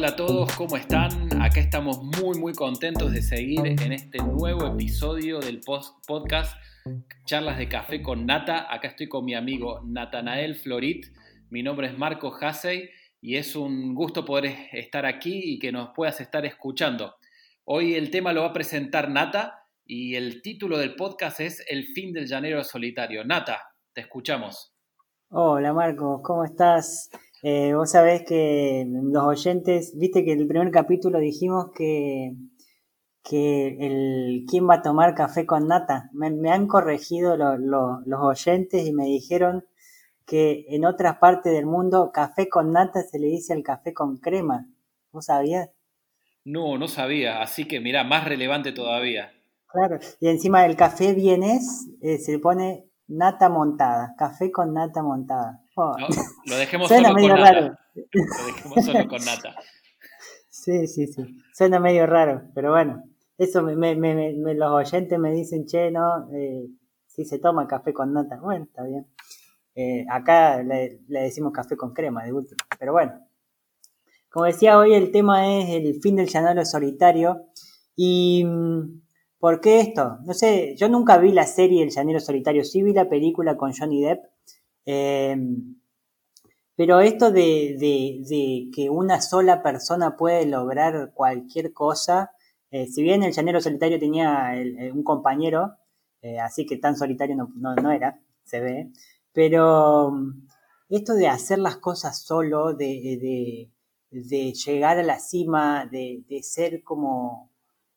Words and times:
hola 0.00 0.08
a 0.08 0.16
todos, 0.16 0.56
¿cómo 0.56 0.78
están? 0.78 1.42
Acá 1.42 1.60
estamos 1.60 2.02
muy 2.02 2.38
muy 2.38 2.54
contentos 2.54 3.12
de 3.12 3.20
seguir 3.20 3.66
en 3.66 3.92
este 3.92 4.16
nuevo 4.16 4.66
episodio 4.66 5.40
del 5.40 5.60
podcast 5.60 6.56
Charlas 7.26 7.58
de 7.58 7.68
Café 7.68 8.00
con 8.00 8.24
Nata. 8.24 8.72
Acá 8.72 8.88
estoy 8.88 9.10
con 9.10 9.26
mi 9.26 9.34
amigo 9.34 9.82
Natanael 9.84 10.54
Florit. 10.54 11.04
Mi 11.50 11.62
nombre 11.62 11.88
es 11.88 11.98
Marco 11.98 12.34
Hassey 12.34 12.88
y 13.20 13.36
es 13.36 13.54
un 13.54 13.94
gusto 13.94 14.24
poder 14.24 14.70
estar 14.72 15.04
aquí 15.04 15.38
y 15.44 15.58
que 15.58 15.70
nos 15.70 15.90
puedas 15.94 16.18
estar 16.22 16.46
escuchando. 16.46 17.16
Hoy 17.64 17.94
el 17.94 18.10
tema 18.10 18.32
lo 18.32 18.40
va 18.40 18.46
a 18.46 18.52
presentar 18.54 19.10
Nata 19.10 19.66
y 19.84 20.14
el 20.14 20.40
título 20.40 20.78
del 20.78 20.96
podcast 20.96 21.40
es 21.40 21.62
El 21.68 21.88
fin 21.88 22.14
del 22.14 22.26
llanero 22.26 22.64
solitario. 22.64 23.22
Nata, 23.22 23.60
te 23.92 24.00
escuchamos. 24.00 24.72
Hola 25.28 25.74
Marco, 25.74 26.22
¿cómo 26.22 26.46
estás? 26.46 27.10
Eh, 27.42 27.72
vos 27.74 27.90
sabés 27.90 28.22
que 28.26 28.86
los 28.86 29.24
oyentes, 29.24 29.96
viste 29.96 30.24
que 30.24 30.32
en 30.32 30.40
el 30.40 30.46
primer 30.46 30.70
capítulo 30.70 31.18
dijimos 31.18 31.70
que, 31.74 32.34
que 33.22 33.76
el 33.80 34.44
quién 34.48 34.68
va 34.68 34.74
a 34.74 34.82
tomar 34.82 35.14
café 35.14 35.46
con 35.46 35.68
nata. 35.68 36.10
Me, 36.12 36.50
han 36.50 36.66
corregido 36.66 37.36
los 37.36 38.20
oyentes 38.20 38.86
y 38.86 38.92
me 38.92 39.04
dijeron 39.04 39.64
que 40.26 40.66
en 40.68 40.84
otras 40.84 41.16
partes 41.16 41.52
del 41.52 41.66
mundo 41.66 42.10
café 42.12 42.48
con 42.48 42.72
nata 42.72 43.02
se 43.02 43.18
le 43.18 43.28
dice 43.28 43.52
al 43.52 43.62
café 43.62 43.94
con 43.94 44.18
crema. 44.18 44.66
¿Vos 45.10 45.26
sabías? 45.26 45.70
No, 46.44 46.78
no 46.78 46.88
sabía, 46.88 47.42
así 47.42 47.66
que 47.66 47.80
mira, 47.80 48.04
más 48.04 48.26
relevante 48.26 48.72
todavía. 48.72 49.32
Claro, 49.66 49.98
y 50.20 50.28
encima 50.28 50.62
del 50.62 50.76
café 50.76 51.14
vienes, 51.14 51.88
eh, 52.00 52.18
se 52.18 52.38
pone 52.38 52.86
nata 53.08 53.48
montada, 53.48 54.14
café 54.16 54.50
con 54.50 54.72
nata 54.72 55.02
montada. 55.02 55.62
Oh. 55.82 55.96
lo 56.46 56.56
dejemos 56.56 56.88
solo 56.88 57.14
con 57.14 57.26
nata. 57.26 57.78
Lo 57.94 58.46
dejemos 58.46 58.84
solo 58.84 59.08
con 59.08 59.24
nata. 59.24 59.56
Sí, 60.48 60.86
sí, 60.86 61.06
sí. 61.06 61.22
Suena 61.54 61.80
medio 61.80 62.06
raro, 62.06 62.42
pero 62.54 62.72
bueno. 62.72 63.02
Eso 63.38 63.62
me, 63.62 63.74
me, 63.74 63.96
me, 63.96 64.54
los 64.54 64.70
oyentes 64.70 65.18
me 65.18 65.32
dicen, 65.32 65.64
che, 65.64 65.90
no, 65.90 66.30
eh, 66.34 66.66
si 67.06 67.24
se 67.24 67.38
toma 67.38 67.66
café 67.66 67.94
con 67.94 68.12
nata. 68.12 68.36
Bueno, 68.36 68.66
está 68.66 68.84
bien. 68.84 69.06
Eh, 69.74 70.04
acá 70.10 70.62
le, 70.62 71.00
le, 71.08 71.20
decimos 71.22 71.52
café 71.52 71.76
con 71.76 71.94
crema, 71.94 72.24
de 72.24 72.34
último. 72.34 72.58
Pero 72.78 72.92
bueno. 72.92 73.12
Como 74.28 74.44
decía 74.44 74.76
hoy, 74.76 74.92
el 74.92 75.10
tema 75.10 75.58
es 75.58 75.70
el 75.70 76.00
fin 76.02 76.16
del 76.16 76.28
llanero 76.28 76.64
solitario. 76.66 77.46
Y 77.96 78.44
mm, 78.44 79.00
¿Por 79.40 79.62
qué 79.62 79.80
esto? 79.80 80.18
No 80.26 80.34
sé, 80.34 80.76
yo 80.76 80.90
nunca 80.90 81.16
vi 81.16 81.32
la 81.32 81.46
serie 81.46 81.82
El 81.82 81.88
Llanero 81.88 82.20
Solitario, 82.20 82.62
sí 82.62 82.82
vi 82.82 82.92
la 82.92 83.08
película 83.08 83.56
con 83.56 83.72
Johnny 83.72 84.02
Depp, 84.02 84.22
em, 84.84 85.76
pero 86.76 87.00
esto 87.00 87.30
de, 87.30 88.70
que 88.74 88.90
una 88.90 89.20
sola 89.20 89.62
persona 89.62 90.16
puede 90.16 90.46
lograr 90.46 91.12
cualquier 91.14 91.72
cosa, 91.72 92.32
eh, 92.70 92.86
si 92.86 93.02
bien 93.02 93.22
El 93.22 93.32
Llanero 93.32 93.60
Solitario 93.60 93.98
tenía 93.98 94.52
un 94.92 95.02
compañero, 95.02 95.76
eh, 96.22 96.38
así 96.40 96.66
que 96.66 96.76
tan 96.78 96.96
solitario 96.96 97.36
no, 97.54 97.92
era, 97.92 98.20
se 98.44 98.60
ve, 98.60 98.92
pero 99.32 100.10
mm, 100.12 100.46
esto 100.90 101.14
de 101.14 101.28
hacer 101.28 101.58
las 101.58 101.76
cosas 101.76 102.22
solo, 102.22 102.74
de, 102.74 103.68
de 104.10 104.52
llegar 104.52 104.98
a 104.98 105.02
la 105.02 105.18
cima, 105.18 105.86
de 105.86 106.40
ser 106.42 106.82
como 106.82 107.50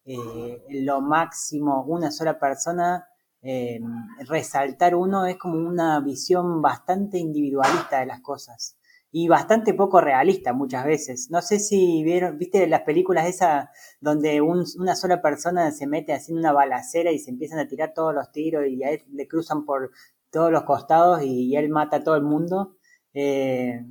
eh, 0.05 0.61
lo 0.69 1.01
máximo, 1.01 1.83
una 1.85 2.11
sola 2.11 2.37
persona, 2.37 3.07
eh, 3.43 3.79
resaltar 4.27 4.95
uno 4.95 5.25
es 5.25 5.37
como 5.37 5.55
una 5.55 5.99
visión 5.99 6.61
bastante 6.61 7.17
individualista 7.17 7.99
de 7.99 8.05
las 8.05 8.21
cosas 8.21 8.77
y 9.11 9.27
bastante 9.27 9.73
poco 9.75 10.01
realista 10.01 10.53
muchas 10.53 10.85
veces. 10.85 11.29
No 11.29 11.41
sé 11.41 11.59
si 11.59 12.03
vieron, 12.03 12.37
viste 12.39 12.65
las 12.67 12.81
películas 12.81 13.27
esas 13.27 13.67
donde 14.01 14.41
una 14.41 14.95
sola 14.95 15.21
persona 15.21 15.71
se 15.71 15.85
mete 15.85 16.13
haciendo 16.13 16.39
una 16.39 16.53
balacera 16.53 17.11
y 17.11 17.19
se 17.19 17.29
empiezan 17.29 17.59
a 17.59 17.67
tirar 17.67 17.93
todos 17.93 18.15
los 18.15 18.31
tiros 18.31 18.65
y 18.65 18.81
a 18.83 18.91
él 18.91 19.03
le 19.11 19.27
cruzan 19.27 19.65
por 19.65 19.91
todos 20.31 20.51
los 20.51 20.63
costados 20.63 21.21
y, 21.21 21.55
él 21.55 21.69
mata 21.69 21.97
a 21.97 22.03
todo 22.03 22.15
el 22.15 22.23
mundo. 22.23 22.77
Eh, 23.13 23.85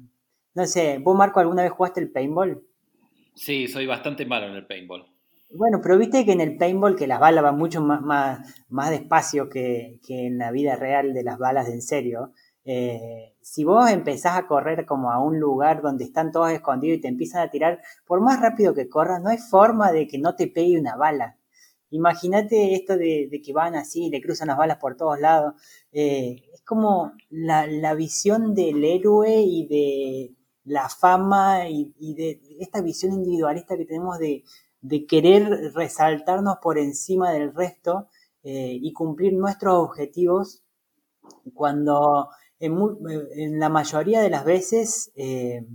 no 0.54 0.66
sé, 0.66 0.98
¿vos 0.98 1.16
Marco 1.16 1.38
alguna 1.38 1.62
vez 1.62 1.70
jugaste 1.70 2.00
el 2.00 2.10
paintball? 2.10 2.66
Sí, 3.34 3.68
soy 3.68 3.86
bastante 3.86 4.26
malo 4.26 4.46
en 4.46 4.54
el 4.54 4.66
paintball. 4.66 5.11
Bueno, 5.54 5.80
pero 5.82 5.98
viste 5.98 6.24
que 6.24 6.32
en 6.32 6.40
el 6.40 6.56
paintball 6.56 6.96
que 6.96 7.06
las 7.06 7.20
balas 7.20 7.42
van 7.44 7.58
mucho 7.58 7.82
más, 7.82 8.00
más, 8.68 8.90
despacio 8.90 9.50
que, 9.50 10.00
en 10.08 10.38
la 10.38 10.50
vida 10.50 10.76
real 10.76 11.12
de 11.12 11.22
las 11.22 11.38
balas 11.38 11.66
de 11.66 11.74
en 11.74 11.82
serio. 11.82 12.32
Eh, 12.64 13.34
si 13.42 13.64
vos 13.64 13.90
empezás 13.90 14.38
a 14.38 14.46
correr 14.46 14.86
como 14.86 15.10
a 15.12 15.20
un 15.22 15.38
lugar 15.38 15.82
donde 15.82 16.04
están 16.04 16.30
todos 16.32 16.50
escondidos 16.52 16.98
y 16.98 17.00
te 17.02 17.08
empiezan 17.08 17.42
a 17.42 17.50
tirar, 17.50 17.82
por 18.06 18.20
más 18.22 18.40
rápido 18.40 18.72
que 18.72 18.88
corras, 18.88 19.20
no 19.22 19.28
hay 19.28 19.38
forma 19.38 19.92
de 19.92 20.06
que 20.06 20.18
no 20.18 20.36
te 20.36 20.46
pegue 20.48 20.80
una 20.80 20.96
bala. 20.96 21.36
Imagínate 21.90 22.74
esto 22.74 22.96
de, 22.96 23.28
que 23.44 23.52
van 23.52 23.74
así, 23.74 24.08
le 24.08 24.22
cruzan 24.22 24.48
las 24.48 24.56
balas 24.56 24.78
por 24.78 24.96
todos 24.96 25.20
lados. 25.20 25.54
Eh, 25.92 26.36
es 26.54 26.62
como 26.62 27.12
la, 27.28 27.66
la, 27.66 27.94
visión 27.94 28.54
del 28.54 28.82
héroe 28.84 29.42
y 29.42 29.66
de 29.66 30.34
la 30.64 30.88
fama 30.88 31.68
y, 31.68 31.92
y 31.98 32.14
de 32.14 32.40
esta 32.60 32.80
visión 32.80 33.12
individualista 33.12 33.76
que 33.76 33.84
tenemos 33.84 34.18
de, 34.18 34.44
de 34.82 35.06
querer 35.06 35.72
resaltarnos 35.74 36.58
por 36.60 36.76
encima 36.76 37.32
del 37.32 37.54
resto 37.54 38.08
eh, 38.42 38.76
y 38.80 38.92
cumplir 38.92 39.32
nuestros 39.32 39.74
objetivos 39.74 40.62
cuando 41.54 42.28
en, 42.58 43.58
la 43.58 43.68
mayoría 43.68 44.20
de 44.20 44.30
las 44.30 44.44
veces 44.44 45.12
eh, 45.14 45.66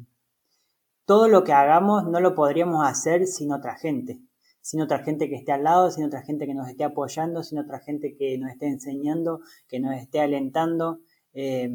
todo 1.05 1.27
lo 1.29 1.43
que 1.43 1.53
hagamos 1.53 2.05
no 2.05 2.19
lo 2.19 2.35
podríamos 2.35 2.85
hacer 2.85 3.27
sin 3.27 3.53
otra 3.53 3.77
gente, 3.77 4.21
sin 4.61 4.81
otra 4.81 4.99
gente 4.99 5.29
que 5.29 5.35
esté 5.35 5.53
al 5.53 5.63
lado, 5.63 5.89
sin 5.89 6.03
otra 6.03 6.21
gente 6.21 6.45
que 6.45 6.53
nos 6.53 6.67
esté 6.67 6.83
apoyando, 6.83 7.43
sin 7.43 7.59
otra 7.59 7.79
gente 7.79 8.15
que 8.15 8.37
nos 8.37 8.51
esté 8.51 8.67
enseñando, 8.67 9.39
que 9.67 9.79
nos 9.79 9.95
esté 9.95 10.19
alentando. 10.19 10.99
Eh, 11.33 11.69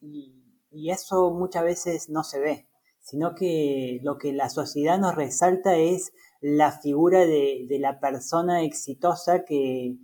y 0.00 0.90
eso 0.90 1.30
muchas 1.32 1.62
veces 1.62 2.10
no 2.10 2.24
se 2.24 2.40
ve, 2.40 2.68
sino 3.00 3.34
que 3.34 4.00
lo 4.02 4.18
que 4.18 4.32
la 4.32 4.50
sociedad 4.50 4.98
nos 4.98 5.14
resalta 5.14 5.76
es 5.76 6.12
la 6.46 6.72
figura 6.72 7.20
de, 7.20 7.66
la 7.80 8.00
persona 8.00 8.64
exitosa 8.64 9.46
que, 9.46 9.96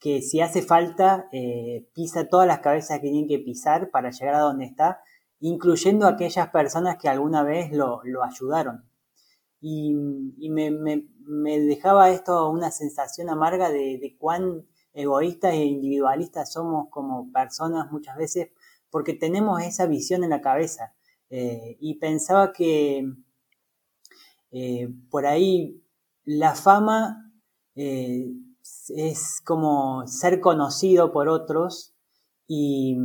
si 0.00 0.40
hace 0.40 0.60
falta 0.60 1.28
eh, 1.30 1.88
pisa 1.94 2.28
todas 2.28 2.48
las 2.48 2.58
cabezas 2.58 2.98
que 2.98 3.10
tiene 3.10 3.28
que 3.28 3.38
pisar 3.38 3.90
para 3.92 4.10
llegar 4.10 4.34
a 4.34 4.40
donde 4.40 4.64
está, 4.64 5.00
incluyendo 5.38 6.08
aquellas 6.08 6.48
personas 6.48 6.96
que 7.00 7.08
alguna 7.08 7.44
vez 7.44 7.70
lo, 7.70 8.02
ayudaron. 8.24 8.90
Y, 9.60 9.94
me, 9.94 11.60
dejaba 11.60 12.10
esto 12.10 12.50
una 12.50 12.72
sensación 12.72 13.30
amarga 13.30 13.70
de, 13.70 14.16
cuán 14.18 14.66
egoístas 14.94 15.52
e 15.52 15.64
individualistas 15.64 16.52
somos 16.52 16.88
como 16.90 17.30
personas 17.30 17.92
muchas 17.92 18.16
veces, 18.16 18.48
porque 18.90 19.14
tenemos 19.14 19.62
esa 19.62 19.86
visión 19.86 20.24
en 20.24 20.30
la 20.30 20.40
cabeza. 20.40 20.92
Eh, 21.30 21.76
y 21.78 22.00
pensaba 22.00 22.52
que 22.52 23.06
eh, 24.50 24.88
por 25.08 25.26
ahí 25.26 25.83
la 26.24 26.54
fama 26.54 27.32
eh, 27.74 28.32
es 28.96 29.40
como 29.44 30.06
ser 30.06 30.40
conocido 30.40 31.12
por 31.12 31.28
otros 31.28 31.94
y, 32.46 32.96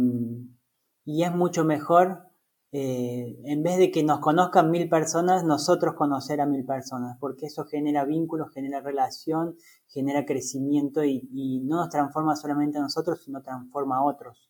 es 1.06 1.32
mucho 1.34 1.66
mejor, 1.66 2.24
eh, 2.72 3.40
en 3.46 3.64
vez 3.64 3.78
de 3.78 3.92
que 3.92 4.04
nos 4.04 4.20
conozcan 4.20 4.70
mil 4.70 4.88
personas, 4.90 5.44
nosotros 5.44 5.96
conocer 5.96 6.40
a 6.40 6.46
mil 6.46 6.66
personas, 6.66 7.18
porque 7.20 7.48
eso 7.48 7.66
genera 7.66 8.06
vínculos, 8.06 8.54
genera 8.54 8.80
relación, 8.80 9.56
genera 9.88 10.26
crecimiento 10.26 11.04
y, 11.04 11.62
no 11.66 11.78
nos 11.78 11.90
transforma 11.90 12.36
solamente 12.36 12.78
a 12.78 12.82
nosotros, 12.82 13.22
sino 13.24 13.42
transforma 13.42 13.98
a 13.98 14.04
otros. 14.04 14.50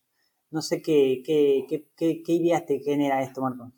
No 0.50 0.62
sé 0.62 0.82
qué, 0.82 1.22
qué, 1.24 1.66
qué, 1.96 2.22
qué 2.22 2.32
ideas 2.32 2.66
te 2.66 2.80
genera 2.80 3.22
esto, 3.22 3.40
Marco. 3.40 3.72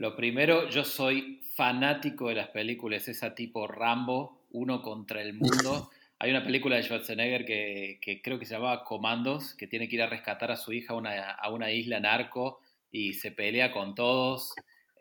Lo 0.00 0.16
primero, 0.16 0.66
yo 0.70 0.82
soy 0.82 1.42
fanático 1.54 2.30
de 2.30 2.34
las 2.34 2.48
películas, 2.48 3.06
esa 3.06 3.34
tipo 3.34 3.66
Rambo, 3.66 4.46
uno 4.50 4.80
contra 4.80 5.20
el 5.20 5.34
mundo. 5.34 5.90
Hay 6.18 6.30
una 6.30 6.42
película 6.42 6.76
de 6.76 6.84
Schwarzenegger 6.84 7.44
que, 7.44 8.20
creo 8.24 8.38
que 8.38 8.46
se 8.46 8.54
llamaba 8.54 8.82
Comandos, 8.82 9.54
que 9.56 9.66
tiene 9.66 9.90
que 9.90 9.96
ir 9.96 10.02
a 10.02 10.06
rescatar 10.06 10.50
a 10.50 10.56
su 10.56 10.72
hija 10.72 10.94
a 10.94 10.96
una, 10.96 11.32
a 11.32 11.50
una 11.50 11.70
isla 11.70 12.00
narco 12.00 12.60
y 12.90 13.12
se 13.12 13.30
pelea 13.30 13.72
con 13.72 13.94
todos. 13.94 14.54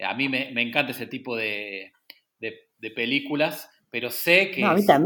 A 0.06 0.14
mí 0.16 0.28
me, 0.28 0.50
encanta 0.62 0.92
ese 0.92 1.08
tipo 1.08 1.38
de, 1.38 1.94
películas, 2.94 3.70
pero 3.90 4.10
sé 4.10 4.52
que 4.52 4.68
distan, 4.76 5.06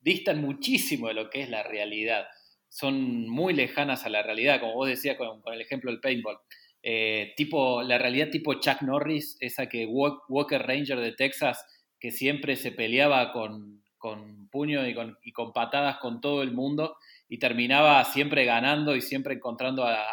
distan, 0.00 0.40
muchísimo 0.40 1.06
de 1.06 1.14
lo 1.14 1.30
que 1.30 1.42
es 1.42 1.48
la 1.48 1.62
realidad. 1.62 2.26
Son 2.68 3.28
muy 3.28 3.54
lejanas 3.54 4.04
a 4.06 4.08
la 4.08 4.24
realidad, 4.24 4.58
como 4.58 4.74
vos 4.74 4.88
decías 4.88 5.16
con, 5.16 5.40
con 5.40 5.54
el 5.54 5.60
ejemplo 5.60 5.88
del 5.92 6.00
paintball. 6.00 6.38
Eh, 6.82 7.32
tipo, 7.36 7.82
la 7.82 7.98
realidad 7.98 8.30
tipo 8.30 8.54
Chuck 8.54 8.82
Norris, 8.82 9.36
esa 9.40 9.68
que 9.68 9.86
Walker 9.86 10.60
Ranger 10.60 10.98
de 10.98 11.12
Texas, 11.12 11.64
que 12.00 12.10
siempre 12.10 12.56
se 12.56 12.72
peleaba 12.72 13.32
con, 13.32 13.82
con 13.98 14.48
puño 14.48 14.86
y 14.86 14.94
con, 14.94 15.16
y 15.22 15.32
con, 15.32 15.52
patadas 15.52 15.98
con 15.98 16.20
todo 16.20 16.42
el 16.42 16.52
mundo 16.52 16.96
y 17.28 17.38
terminaba 17.38 18.04
siempre 18.04 18.44
ganando 18.44 18.96
y 18.96 19.00
siempre 19.00 19.34
encontrando 19.34 19.84
a, 19.84 20.04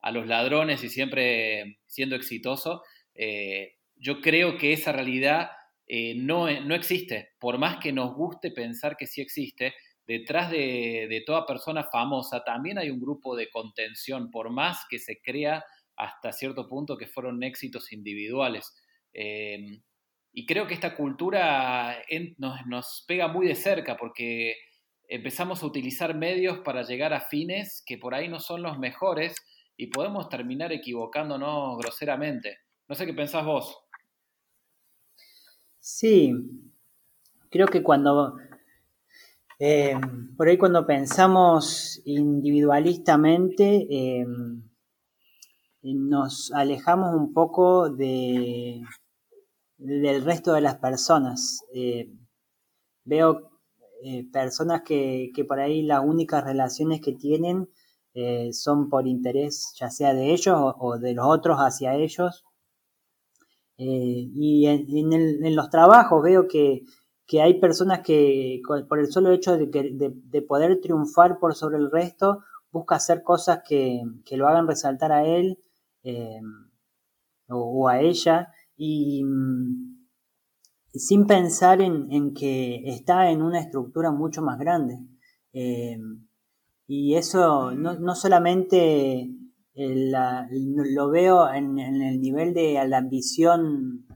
a, 0.00 0.12
los 0.12 0.26
ladrones 0.26 0.84
y 0.84 0.88
siempre 0.88 1.78
siendo 1.86 2.14
exitoso. 2.14 2.82
Eh, 3.14 3.74
yo 3.96 4.20
creo 4.20 4.56
que 4.56 4.72
esa 4.72 4.92
realidad 4.92 5.50
eh, 5.86 6.14
no, 6.16 6.48
no, 6.60 6.74
existe, 6.74 7.32
por 7.38 7.58
más 7.58 7.78
que 7.78 7.92
nos 7.92 8.14
guste 8.14 8.50
pensar 8.50 8.96
que 8.96 9.06
sí 9.06 9.20
existe, 9.20 9.74
detrás 10.06 10.50
de, 10.50 11.06
de, 11.08 11.22
toda 11.26 11.46
persona 11.46 11.84
famosa 11.84 12.44
también 12.44 12.78
hay 12.78 12.90
un 12.90 13.00
grupo 13.00 13.36
de 13.36 13.50
contención, 13.50 14.30
por 14.30 14.50
más 14.50 14.84
que 14.88 14.98
se 14.98 15.20
crea 15.20 15.64
hasta 15.96 16.32
cierto 16.32 16.68
punto 16.68 16.96
que 16.96 17.06
fueron 17.06 17.42
éxitos 17.42 17.92
individuales. 17.92 18.74
Eh, 19.12 19.80
y 20.32 20.46
creo 20.46 20.66
que 20.66 20.74
esta 20.74 20.96
cultura 20.96 21.96
nos, 22.38 22.66
nos, 22.66 23.04
pega 23.06 23.28
muy 23.28 23.46
de 23.46 23.54
cerca 23.54 23.96
porque 23.96 24.56
empezamos 25.06 25.62
a 25.62 25.66
utilizar 25.66 26.14
medios 26.14 26.58
para 26.58 26.82
llegar 26.82 27.12
a 27.12 27.20
fines 27.20 27.82
que 27.86 27.98
por 27.98 28.14
ahí 28.14 28.28
no 28.28 28.40
son 28.40 28.62
los 28.62 28.78
mejores 28.78 29.34
y 29.76 29.86
podemos 29.88 30.28
terminar 30.28 30.72
equivocándonos 30.72 31.78
groseramente. 31.78 32.58
No 32.88 32.94
sé 32.94 33.06
qué 33.06 33.14
pensás 33.14 33.44
vos. 33.44 33.78
Sí, 35.78 36.32
creo 37.50 37.66
que 37.68 37.82
cuando, 37.82 38.36
eh, 39.58 39.98
por 40.36 40.48
ahí 40.48 40.58
cuando 40.58 40.86
pensamos 40.86 42.00
individualistamente, 42.04 43.86
eh, 43.90 44.26
nos 45.82 46.52
alejamos 46.52 47.14
un 47.14 47.32
poco 47.32 47.90
de, 47.90 48.82
del 49.76 50.24
resto 50.24 50.52
de 50.54 50.60
las 50.60 50.76
personas. 50.76 51.60
Eh, 51.74 52.10
veo 53.04 53.50
personas 54.32 54.82
que, 54.82 55.30
que, 55.34 55.44
por 55.44 55.60
ahí 55.60 55.82
las 55.82 56.04
únicas 56.04 56.44
relaciones 56.44 57.00
que 57.00 57.12
tienen 57.12 57.68
son 58.52 58.90
por 58.90 59.06
interés, 59.08 59.74
ya 59.78 59.90
sea 59.90 60.12
de 60.12 60.32
ellos 60.32 60.56
o 60.78 60.98
de 60.98 61.14
los 61.14 61.26
otros 61.26 61.58
hacia 61.58 61.94
ellos. 61.94 62.44
Eh, 63.76 64.30
y 64.32 64.66
en, 64.66 65.56
los 65.56 65.68
trabajos 65.68 66.22
veo 66.22 66.46
que, 66.46 66.82
hay 67.32 67.60
personas 67.60 68.00
que 68.00 68.60
por 68.88 68.98
el 68.98 69.10
solo 69.10 69.30
hecho 69.30 69.56
de, 69.56 70.44
poder 70.46 70.80
triunfar 70.80 71.38
por 71.38 71.54
sobre 71.54 71.78
el 71.78 71.90
resto, 71.90 72.44
busca 72.70 72.96
hacer 72.96 73.22
cosas 73.22 73.60
que, 73.66 74.02
lo 74.32 74.48
hagan 74.48 74.68
resaltar 74.68 75.12
a 75.12 75.24
él 75.24 75.58
eh, 76.02 76.40
o, 77.48 77.88
a 77.88 78.00
ella 78.00 78.52
y, 78.76 79.24
sin 80.92 81.26
pensar 81.26 81.80
en, 81.80 82.34
que 82.34 82.82
está 82.84 83.30
en 83.30 83.42
una 83.42 83.60
estructura 83.60 84.10
mucho 84.10 84.42
más 84.42 84.58
grande. 84.58 84.98
Eh, 85.52 85.98
y 86.86 87.14
eso 87.14 87.72
no, 87.72 87.98
no 87.98 88.14
solamente 88.14 89.30
lo 89.76 91.10
veo 91.10 91.52
en, 91.52 91.78
el 91.78 92.20
nivel 92.20 92.54
de 92.54 92.86
la 92.86 92.98
ambición 92.98 94.06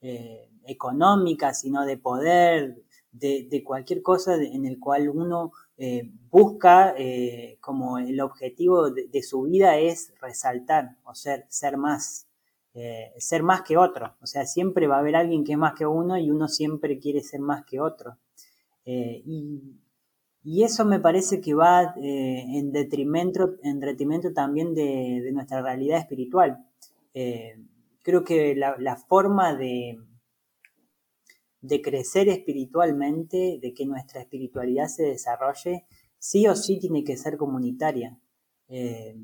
eh, 0.00 0.51
económica, 0.66 1.54
sino 1.54 1.84
de 1.84 1.96
poder, 1.96 2.82
de, 3.12 3.62
cualquier 3.64 4.02
cosa 4.02 4.34
en 4.36 4.66
el 4.66 4.78
cual 4.78 5.08
uno 5.08 5.52
eh, 5.76 6.10
busca 6.30 6.94
eh, 6.96 7.58
como 7.60 7.98
el 7.98 8.20
objetivo 8.20 8.90
de, 8.90 9.22
su 9.22 9.42
vida 9.42 9.78
es 9.78 10.12
resaltar 10.20 10.96
o 11.04 11.14
ser, 11.14 11.46
ser 11.48 11.76
más, 11.76 12.26
ser 13.18 13.42
más 13.42 13.62
que 13.62 13.76
otro. 13.76 14.16
O 14.22 14.26
sea, 14.26 14.46
siempre 14.46 14.86
va 14.86 14.96
a 14.96 15.00
haber 15.00 15.16
alguien 15.16 15.44
que 15.44 15.52
es 15.52 15.58
más 15.58 15.74
que 15.74 15.86
uno 15.86 16.18
y 16.18 16.30
uno 16.30 16.48
siempre 16.48 16.98
quiere 16.98 17.20
ser 17.20 17.40
más 17.40 17.64
que 17.64 17.80
otro. 17.80 18.16
y 18.84 19.78
y 20.44 20.64
eso 20.64 20.84
me 20.84 20.98
parece 20.98 21.40
que 21.40 21.54
va 21.54 21.94
eh, 22.02 22.44
en, 22.58 22.72
detrimento, 22.72 23.54
en 23.62 23.78
detrimento 23.78 24.32
también 24.32 24.74
de, 24.74 25.30
nuestra 25.32 25.62
realidad 25.62 26.00
espiritual. 26.00 26.66
Eh, 27.14 27.56
creo 28.02 28.24
que 28.24 28.56
la, 28.56 28.96
forma 28.96 29.54
de, 29.54 30.00
de 31.62 31.80
crecer 31.80 32.28
espiritualmente, 32.28 33.58
de 33.62 33.72
que 33.72 33.86
nuestra 33.86 34.20
espiritualidad 34.20 34.88
se 34.88 35.04
desarrolle, 35.04 35.86
sí 36.18 36.46
o 36.46 36.54
sí 36.54 36.78
tiene 36.78 37.04
que 37.04 37.16
ser 37.16 37.38
comunitaria. 37.38 38.18
Eh, 38.68 39.16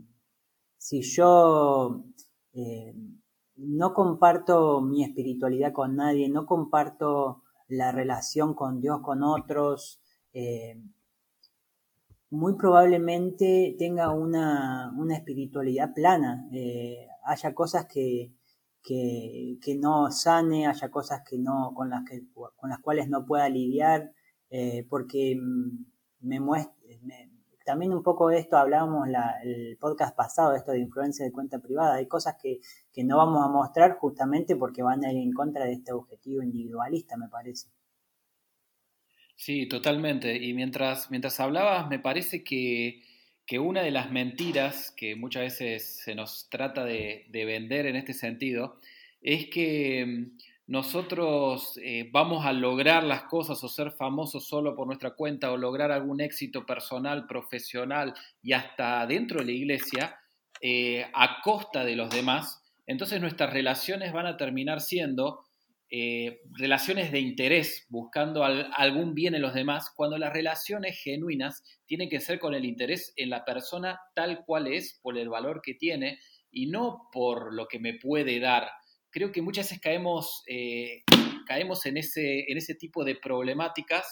si 0.78 1.02
yo 1.02 2.04
no 3.56 3.94
comparto 3.94 4.80
mi 4.80 5.04
espiritualidad 5.04 5.72
con 5.72 5.96
nadie, 5.96 6.28
no 6.28 6.46
comparto 6.46 7.42
la 7.68 7.92
relación 7.92 8.54
con 8.54 8.80
Dios 8.80 9.00
con 9.02 9.22
otros, 9.22 10.00
muy 12.30 12.56
probablemente 12.56 13.74
tenga 13.78 14.10
una, 14.10 14.92
espiritualidad 15.10 15.94
plana, 15.94 16.46
eh, 16.52 17.06
haya 17.24 17.54
cosas 17.54 17.86
que, 17.86 18.32
que, 18.88 19.76
no 19.78 20.10
sane, 20.10 20.66
haya 20.66 20.90
cosas 20.90 21.20
que 21.28 21.38
no, 21.38 21.72
con, 21.74 21.90
las 21.90 22.04
que, 22.08 22.22
con 22.32 22.70
las 22.70 22.78
cuales 22.80 23.08
no 23.08 23.26
pueda 23.26 23.48
lidiar, 23.48 24.12
eh, 24.50 24.86
porque 24.88 25.36
mm, 25.36 25.84
me 26.20 26.40
muestra, 26.40 26.74
también 27.66 27.92
un 27.92 28.02
poco 28.02 28.28
de 28.28 28.38
esto 28.38 28.56
hablábamos 28.56 29.08
la, 29.08 29.34
el 29.44 29.76
podcast 29.76 30.16
pasado, 30.16 30.54
esto 30.54 30.72
de 30.72 30.78
influencia 30.78 31.22
de 31.22 31.32
cuenta 31.32 31.58
privada, 31.58 31.96
hay 31.96 32.08
cosas 32.08 32.36
que, 32.42 32.60
que 32.90 33.04
no 33.04 33.18
vamos 33.18 33.44
a 33.44 33.48
mostrar 33.48 33.98
justamente 33.98 34.56
porque 34.56 34.82
van 34.82 35.04
a 35.04 35.12
ir 35.12 35.18
en 35.18 35.32
contra 35.32 35.66
de 35.66 35.74
este 35.74 35.92
objetivo 35.92 36.42
individualista, 36.42 37.18
me 37.18 37.28
parece. 37.28 37.68
Sí, 39.36 39.68
totalmente. 39.68 40.34
Y 40.42 40.54
mientras, 40.54 41.10
mientras 41.10 41.38
hablabas, 41.40 41.88
me 41.90 41.98
parece 41.98 42.42
que, 42.42 43.02
una 43.56 43.80
de 43.80 43.90
las 43.90 44.10
mentiras 44.10 44.92
que 44.94 45.16
muchas 45.16 45.44
veces 45.44 46.00
se 46.04 46.14
nos 46.14 46.50
trata 46.50 46.84
de, 46.84 47.26
vender 47.32 47.86
en 47.86 47.96
este 47.96 48.12
sentido 48.12 48.78
es 49.22 49.48
que 49.48 50.04
mm, 50.04 50.38
nosotros 50.66 51.80
eh, 51.82 52.10
vamos 52.12 52.44
a 52.44 52.52
lograr 52.52 53.04
las 53.04 53.22
cosas 53.22 53.64
o 53.64 53.68
ser 53.68 53.92
famosos 53.92 54.46
solo 54.46 54.74
por 54.74 54.86
nuestra 54.86 55.12
cuenta 55.12 55.50
o 55.50 55.56
lograr 55.56 55.90
algún 55.90 56.20
éxito 56.20 56.66
personal, 56.66 57.26
profesional 57.26 58.12
y 58.42 58.52
hasta 58.52 59.06
dentro 59.06 59.38
de 59.38 59.46
la 59.46 59.52
iglesia 59.52 60.18
eh, 60.60 61.06
a 61.14 61.40
costa 61.42 61.86
de 61.86 61.96
los 61.96 62.10
demás. 62.10 62.62
Entonces 62.86 63.18
nuestras 63.18 63.50
relaciones 63.50 64.12
van 64.12 64.26
a 64.26 64.36
terminar 64.36 64.82
siendo 64.82 65.47
eh, 65.90 66.40
relaciones 66.52 67.10
de 67.12 67.20
interés, 67.20 67.86
buscando 67.88 68.44
algún 68.44 69.14
bien 69.14 69.34
en 69.34 69.40
los 69.40 69.54
demás, 69.54 69.90
cuando 69.96 70.18
las 70.18 70.34
relaciones 70.34 71.00
genuinas 71.02 71.62
tienen 71.86 72.10
que 72.10 72.20
ser 72.20 72.38
con 72.38 72.54
el 72.54 72.66
interés 72.66 73.14
en 73.16 73.30
la 73.30 73.44
persona 73.44 73.98
tal 74.14 74.44
cual 74.44 74.66
es, 74.66 75.00
por 75.02 75.16
el 75.16 75.30
valor 75.30 75.62
que 75.62 75.74
tiene 75.74 76.18
y 76.50 76.66
no 76.66 77.08
por 77.10 77.54
lo 77.54 77.66
que 77.68 77.78
me 77.78 77.94
puede 77.94 78.38
dar. 78.38 78.68
Creo 79.10 79.32
que 79.32 79.40
muchas 79.40 79.66
veces 79.66 79.80
caemos, 79.80 80.42
eh, 80.46 81.04
caemos 81.46 81.86
en, 81.86 81.96
ese, 81.96 82.44
en 82.48 82.58
ese 82.58 82.74
tipo 82.74 83.02
de 83.02 83.16
problemáticas 83.16 84.06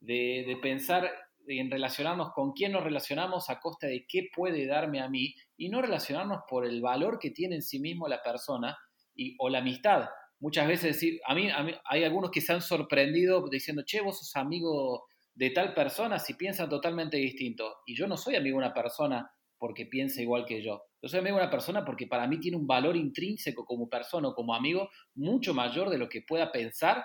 de, 0.00 0.44
de 0.46 0.56
pensar 0.56 1.10
en 1.46 1.70
relacionarnos 1.70 2.32
con 2.32 2.52
quién 2.52 2.72
nos 2.72 2.84
relacionamos 2.84 3.50
a 3.50 3.60
costa 3.60 3.86
de 3.86 4.06
qué 4.08 4.28
puede 4.34 4.66
darme 4.66 5.00
a 5.00 5.10
mí 5.10 5.34
y 5.58 5.68
no 5.68 5.82
relacionarnos 5.82 6.40
por 6.48 6.64
el 6.64 6.80
valor 6.80 7.18
que 7.18 7.30
tiene 7.30 7.56
en 7.56 7.62
sí 7.62 7.78
mismo 7.78 8.08
la 8.08 8.22
persona 8.22 8.78
y, 9.14 9.36
o 9.38 9.50
la 9.50 9.58
amistad 9.58 10.08
muchas 10.40 10.66
veces 10.66 10.94
decir, 10.94 11.20
a 11.26 11.34
mí, 11.34 11.48
hay 11.84 12.04
algunos 12.04 12.30
que 12.30 12.40
se 12.40 12.52
han 12.52 12.62
sorprendido 12.62 13.48
diciendo, 13.48 13.82
che, 13.84 14.00
vos 14.00 14.18
sos 14.18 14.36
amigo 14.36 15.04
de 15.34 15.50
tal 15.50 15.74
persona 15.74 16.18
si 16.18 16.34
piensan 16.34 16.68
totalmente 16.68 17.16
distinto. 17.16 17.78
Y 17.86 17.94
yo 17.94 18.06
no 18.06 18.16
soy 18.16 18.36
amigo 18.36 18.58
de 18.58 18.66
una 18.66 18.74
persona 18.74 19.30
porque 19.58 19.86
piensa 19.86 20.22
igual 20.22 20.46
que 20.46 20.62
yo. 20.62 20.82
Yo 21.02 21.08
soy 21.08 21.20
amigo 21.20 21.36
de 21.36 21.42
una 21.42 21.50
persona 21.50 21.84
porque 21.84 22.06
para 22.06 22.26
mí 22.26 22.40
tiene 22.40 22.56
un 22.56 22.66
valor 22.66 22.96
intrínseco 22.96 23.64
como 23.64 23.88
persona 23.88 24.28
o 24.28 24.34
como 24.34 24.54
amigo 24.54 24.90
mucho 25.14 25.54
mayor 25.54 25.90
de 25.90 25.98
lo 25.98 26.08
que 26.08 26.22
pueda 26.22 26.50
pensar 26.50 27.04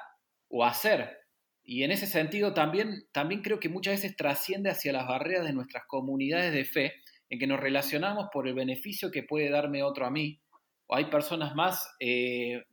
o 0.49 0.63
hacer. 0.63 1.17
Y 1.63 1.83
en 1.83 1.91
ese 1.91 2.07
sentido 2.07 2.53
también, 2.53 3.07
también 3.11 3.41
creo 3.41 3.59
que 3.59 3.69
muchas 3.69 3.95
veces 3.95 4.15
trasciende 4.15 4.69
hacia 4.69 4.93
las 4.93 5.07
barreras 5.07 5.45
de 5.45 5.53
nuestras 5.53 5.83
comunidades 5.87 6.53
de 6.53 6.63
fe, 6.63 6.93
en 7.29 7.39
que 7.39 7.47
nos 7.47 7.59
relacionamos 7.59 8.27
por 8.31 8.47
el 8.47 8.53
beneficio 8.53 9.11
que 9.11 9.23
puede 9.23 9.49
darme 9.49 9.83
otro 9.83 10.05
a 10.05 10.11
mí. 10.11 10.39
O 10.87 10.95
hay 10.95 11.05
personas 11.05 11.55
más 11.55 11.95
eh, 11.99 12.63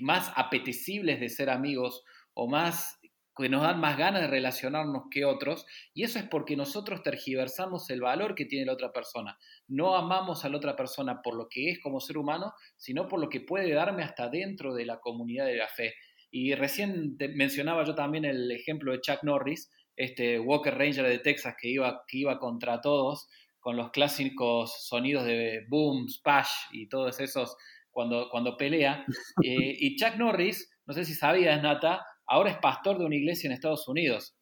más 0.00 0.32
apetecibles 0.36 1.20
de 1.20 1.28
ser 1.28 1.50
amigos 1.50 2.04
o 2.34 2.48
más 2.48 2.98
que 3.36 3.48
nos 3.48 3.62
dan 3.62 3.80
más 3.80 3.98
ganas 3.98 4.22
de 4.22 4.28
relacionarnos 4.28 5.04
que 5.10 5.24
otros, 5.24 5.66
y 5.92 6.04
eso 6.04 6.18
es 6.18 6.24
porque 6.24 6.56
nosotros 6.56 7.02
tergiversamos 7.02 7.90
el 7.90 8.00
valor 8.00 8.34
que 8.34 8.44
tiene 8.44 8.66
la 8.66 8.74
otra 8.74 8.92
persona. 8.92 9.36
No 9.66 9.96
amamos 9.96 10.44
a 10.44 10.48
la 10.48 10.56
otra 10.56 10.76
persona 10.76 11.20
por 11.20 11.34
lo 11.34 11.48
que 11.48 11.70
es 11.70 11.80
como 11.80 12.00
ser 12.00 12.16
humano, 12.16 12.52
sino 12.76 13.08
por 13.08 13.20
lo 13.20 13.28
que 13.28 13.40
puede 13.40 13.72
darme 13.72 14.04
hasta 14.04 14.28
dentro 14.28 14.72
de 14.74 14.86
la 14.86 15.00
comunidad 15.00 15.46
de 15.46 15.56
la 15.56 15.68
fe. 15.68 15.94
Y 16.30 16.54
recién 16.54 17.16
mencionaba 17.34 17.84
yo 17.84 17.94
también 17.94 18.24
el 18.24 18.50
ejemplo 18.50 18.92
de 18.92 19.00
Chuck 19.00 19.22
Norris, 19.24 19.70
este 19.96 20.38
Walker 20.38 20.76
Ranger 20.76 21.06
de 21.06 21.18
Texas 21.18 21.54
que 21.60 21.68
iba, 21.68 22.02
que 22.06 22.18
iba 22.18 22.38
contra 22.38 22.80
todos, 22.80 23.28
con 23.58 23.76
los 23.76 23.90
clásicos 23.90 24.86
sonidos 24.86 25.24
de 25.24 25.64
boom, 25.68 26.08
splash 26.08 26.50
y 26.72 26.88
todos 26.88 27.18
esos 27.18 27.56
cuando, 27.94 28.28
cuando 28.30 28.56
pelea. 28.58 29.06
Eh, 29.42 29.76
y 29.78 29.96
Chuck 29.96 30.16
Norris, 30.16 30.70
no 30.86 30.92
sé 30.94 31.04
si 31.04 31.14
sabías, 31.14 31.62
Nata, 31.62 32.04
ahora 32.26 32.50
es 32.50 32.58
pastor 32.58 32.98
de 32.98 33.06
una 33.06 33.16
iglesia 33.16 33.48
en 33.48 33.52
Estados 33.52 33.88
Unidos. 33.88 34.36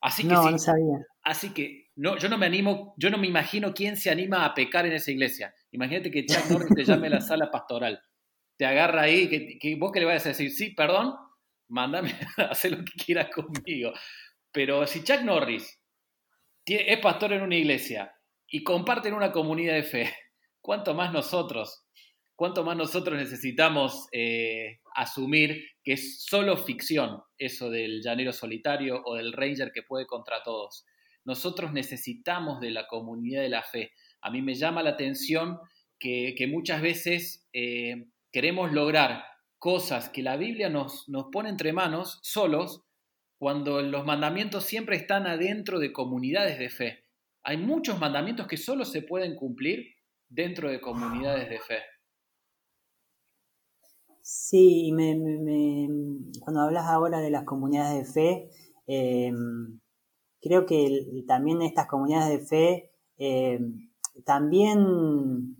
Así 0.00 0.22
que 0.22 0.34
no, 0.34 0.50
no 0.50 0.58
sabía. 0.58 0.98
Así 1.22 1.50
que 1.50 1.88
no, 1.96 2.16
yo 2.18 2.28
no 2.28 2.38
me 2.38 2.46
animo, 2.46 2.94
yo 2.96 3.10
no 3.10 3.18
me 3.18 3.26
imagino 3.26 3.72
quién 3.72 3.96
se 3.96 4.10
anima 4.10 4.44
a 4.44 4.54
pecar 4.54 4.86
en 4.86 4.92
esa 4.92 5.10
iglesia. 5.10 5.54
Imagínate 5.72 6.10
que 6.10 6.26
Chuck 6.26 6.50
Norris 6.50 6.74
te 6.74 6.84
llame 6.84 7.08
a 7.08 7.10
la 7.10 7.20
sala 7.20 7.50
pastoral. 7.50 8.00
te 8.56 8.66
agarra 8.66 9.02
ahí, 9.02 9.58
que, 9.58 9.76
vos 9.76 9.92
que 9.92 10.00
le 10.00 10.06
vas 10.06 10.24
a 10.26 10.30
decir, 10.30 10.50
sí, 10.50 10.70
perdón, 10.70 11.14
mándame 11.68 12.10
a 12.38 12.42
hacer 12.44 12.72
lo 12.72 12.84
que 12.84 13.04
quieras 13.04 13.28
conmigo. 13.30 13.92
Pero 14.52 14.86
si 14.86 15.02
Chuck 15.02 15.22
Norris 15.22 15.80
es 16.64 16.98
pastor 16.98 17.32
en 17.32 17.42
una 17.42 17.56
iglesia 17.56 18.14
y 18.48 18.62
comparte 18.62 19.08
en 19.08 19.14
una 19.14 19.32
comunidad 19.32 19.74
de 19.74 19.82
fe, 19.82 20.14
¿cuánto 20.60 20.94
más 20.94 21.12
nosotros? 21.12 21.84
¿Cuánto 22.36 22.64
más 22.64 22.76
nosotros 22.76 23.16
necesitamos 23.16 24.08
eh, 24.12 24.80
asumir 24.94 25.64
que 25.82 25.94
es 25.94 26.22
solo 26.22 26.58
ficción 26.58 27.22
eso 27.38 27.70
del 27.70 28.02
llanero 28.02 28.34
solitario 28.34 29.00
o 29.06 29.14
del 29.14 29.32
ranger 29.32 29.72
que 29.72 29.82
puede 29.82 30.06
contra 30.06 30.42
todos? 30.42 30.84
Nosotros 31.24 31.72
necesitamos 31.72 32.60
de 32.60 32.72
la 32.72 32.86
comunidad 32.88 33.40
de 33.40 33.48
la 33.48 33.62
fe. 33.62 33.92
A 34.20 34.30
mí 34.30 34.42
me 34.42 34.54
llama 34.54 34.82
la 34.82 34.90
atención 34.90 35.58
que, 35.98 36.34
muchas 36.46 36.82
veces 36.82 37.48
eh, 37.54 38.04
queremos 38.30 38.70
lograr 38.70 39.24
cosas 39.58 40.10
que 40.10 40.22
la 40.22 40.36
Biblia 40.36 40.68
nos, 40.68 41.08
nos 41.08 41.28
pone 41.32 41.48
entre 41.48 41.72
manos 41.72 42.20
solos 42.22 42.82
cuando 43.38 43.80
los 43.80 44.04
mandamientos 44.04 44.64
siempre 44.64 44.96
están 44.96 45.26
adentro 45.26 45.78
de 45.78 45.90
comunidades 45.90 46.58
de 46.58 46.68
fe. 46.68 47.04
Hay 47.44 47.56
muchos 47.56 47.98
mandamientos 47.98 48.46
que 48.46 48.58
solo 48.58 48.84
se 48.84 49.00
pueden 49.00 49.36
cumplir 49.36 49.94
dentro 50.28 50.70
de 50.70 50.82
comunidades 50.82 51.48
de 51.48 51.60
fe. 51.60 51.95
Sí, 54.28 54.90
me, 54.92 55.88
cuando 56.40 56.62
hablas 56.62 56.86
ahora 56.86 57.20
de 57.20 57.30
las 57.30 57.44
comunidades 57.44 58.08
de 58.08 58.12
fe, 58.12 58.50
em, 58.88 59.78
creo 60.40 60.66
que 60.66 61.22
también 61.28 61.62
estas 61.62 61.86
comunidades 61.86 62.40
de 62.40 62.46
fe 62.46 62.90
em, 63.18 63.88
también 64.24 65.56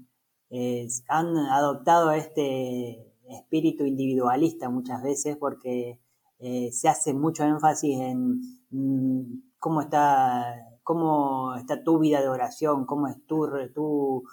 han 1.09 1.37
adoptado 1.37 2.11
este 2.11 3.15
espíritu 3.29 3.85
individualista 3.85 4.69
muchas 4.69 5.01
veces 5.01 5.37
porque 5.37 6.01
eh, 6.41 6.71
se 6.73 6.89
hace 6.89 7.15
mucho 7.15 7.45
énfasis 7.45 8.01
en 8.01 8.41
mm, 8.71 9.43
cómo 9.61 9.81
está, 9.83 10.57
cómo 10.83 11.55
está 11.55 11.85
tu 11.85 12.01
vida 12.01 12.21
de 12.21 12.29
oración, 12.29 12.85
cómo 12.85 13.07
es 13.07 13.25
tu, 13.27 13.49
tu, 13.73 14.25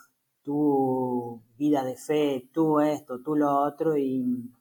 tu 0.44 1.42
vida 1.58 1.84
de 1.84 1.96
fe, 1.96 2.50
tú 2.54 2.80
esto, 2.80 3.22
tú 3.22 3.36
lo 3.36 3.62
otro, 3.62 3.98
y, 3.98 4.52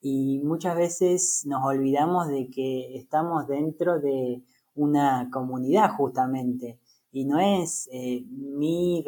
y 0.00 0.40
muchas 0.44 0.76
veces 0.76 1.44
nos 1.46 1.64
olvidamos 1.64 2.28
de 2.28 2.50
que 2.50 2.96
estamos 2.96 3.46
dentro 3.46 4.00
de 4.00 4.42
una 4.74 5.30
comunidad 5.32 5.90
justamente. 5.96 6.78
Y 7.12 7.26
no 7.26 7.38
es 7.38 7.88
eh, 7.92 8.24
mi, 8.28 9.04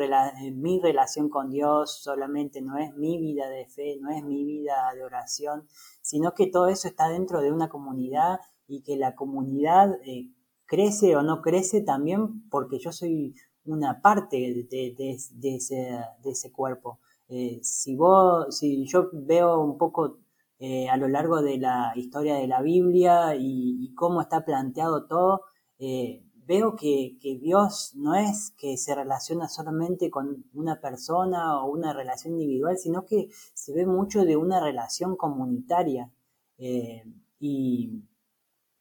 mi 0.55 0.81
relación 0.81 1.29
con 1.29 1.51
Dios 1.51 1.99
solamente, 2.03 2.63
no 2.63 2.79
es 2.79 2.95
mi 2.95 3.19
vida 3.19 3.49
de 3.49 3.67
fe, 3.67 3.99
no 4.01 4.11
es 4.11 4.23
mi 4.23 4.45
vida 4.45 4.75
de 4.95 5.03
oración, 5.03 5.67
sino 6.03 6.33
que 6.33 6.47
todo 6.47 6.69
eso 6.69 6.87
está 6.87 7.09
dentro 7.09 7.41
de 7.41 7.51
una 7.51 7.69
comunidad 7.69 8.39
y 8.69 8.83
que 8.83 8.97
la 8.97 9.17
comunidad 9.17 9.99
eh, 10.05 10.31
crece 10.67 11.17
o 11.17 11.23
no 11.23 11.43
crece 11.43 11.81
también 11.81 12.49
porque 12.49 12.79
yo 12.79 12.93
soy 12.93 13.35
una 13.67 14.01
parte 14.01 14.37
de, 14.37 14.95
de, 14.97 15.11
ese, 15.11 16.01
de 16.23 16.31
ese, 16.31 16.53
cuerpo. 16.53 17.01
Eh, 17.29 17.61
si, 17.63 17.97
vos, 17.97 18.57
si 18.57 18.87
yo 18.87 19.11
veo 19.13 19.61
un 19.61 19.79
poco 19.79 20.19
a 20.91 20.97
lo 20.97 21.09
largo 21.09 21.43
de 21.43 21.59
la 21.59 21.93
historia 21.97 22.37
de 22.37 22.47
la 22.47 22.63
Biblia 22.63 23.35
y, 23.37 23.77
y 23.85 23.95
cómo 23.95 24.23
está 24.23 24.45
planteado 24.45 25.07
todo, 25.07 25.43
veo 26.47 26.77
que, 26.77 27.19
Dios 27.41 27.93
no 27.97 28.15
es 28.15 28.53
que 28.57 28.77
se 28.77 28.95
relaciona 28.95 29.49
solamente 29.49 30.11
con 30.11 30.45
una 30.55 30.81
persona 30.81 31.61
o 31.61 31.71
una 31.71 31.93
relación 31.93 32.35
individual, 32.35 32.79
sino 32.79 33.05
que 33.05 33.29
se 33.55 33.75
ve 33.75 33.87
mucho 33.87 34.25
de 34.25 34.37
una 34.37 34.61
relación 34.61 35.17
comunitaria. 35.17 36.11
Eh, 36.59 37.05
y, 37.39 38.03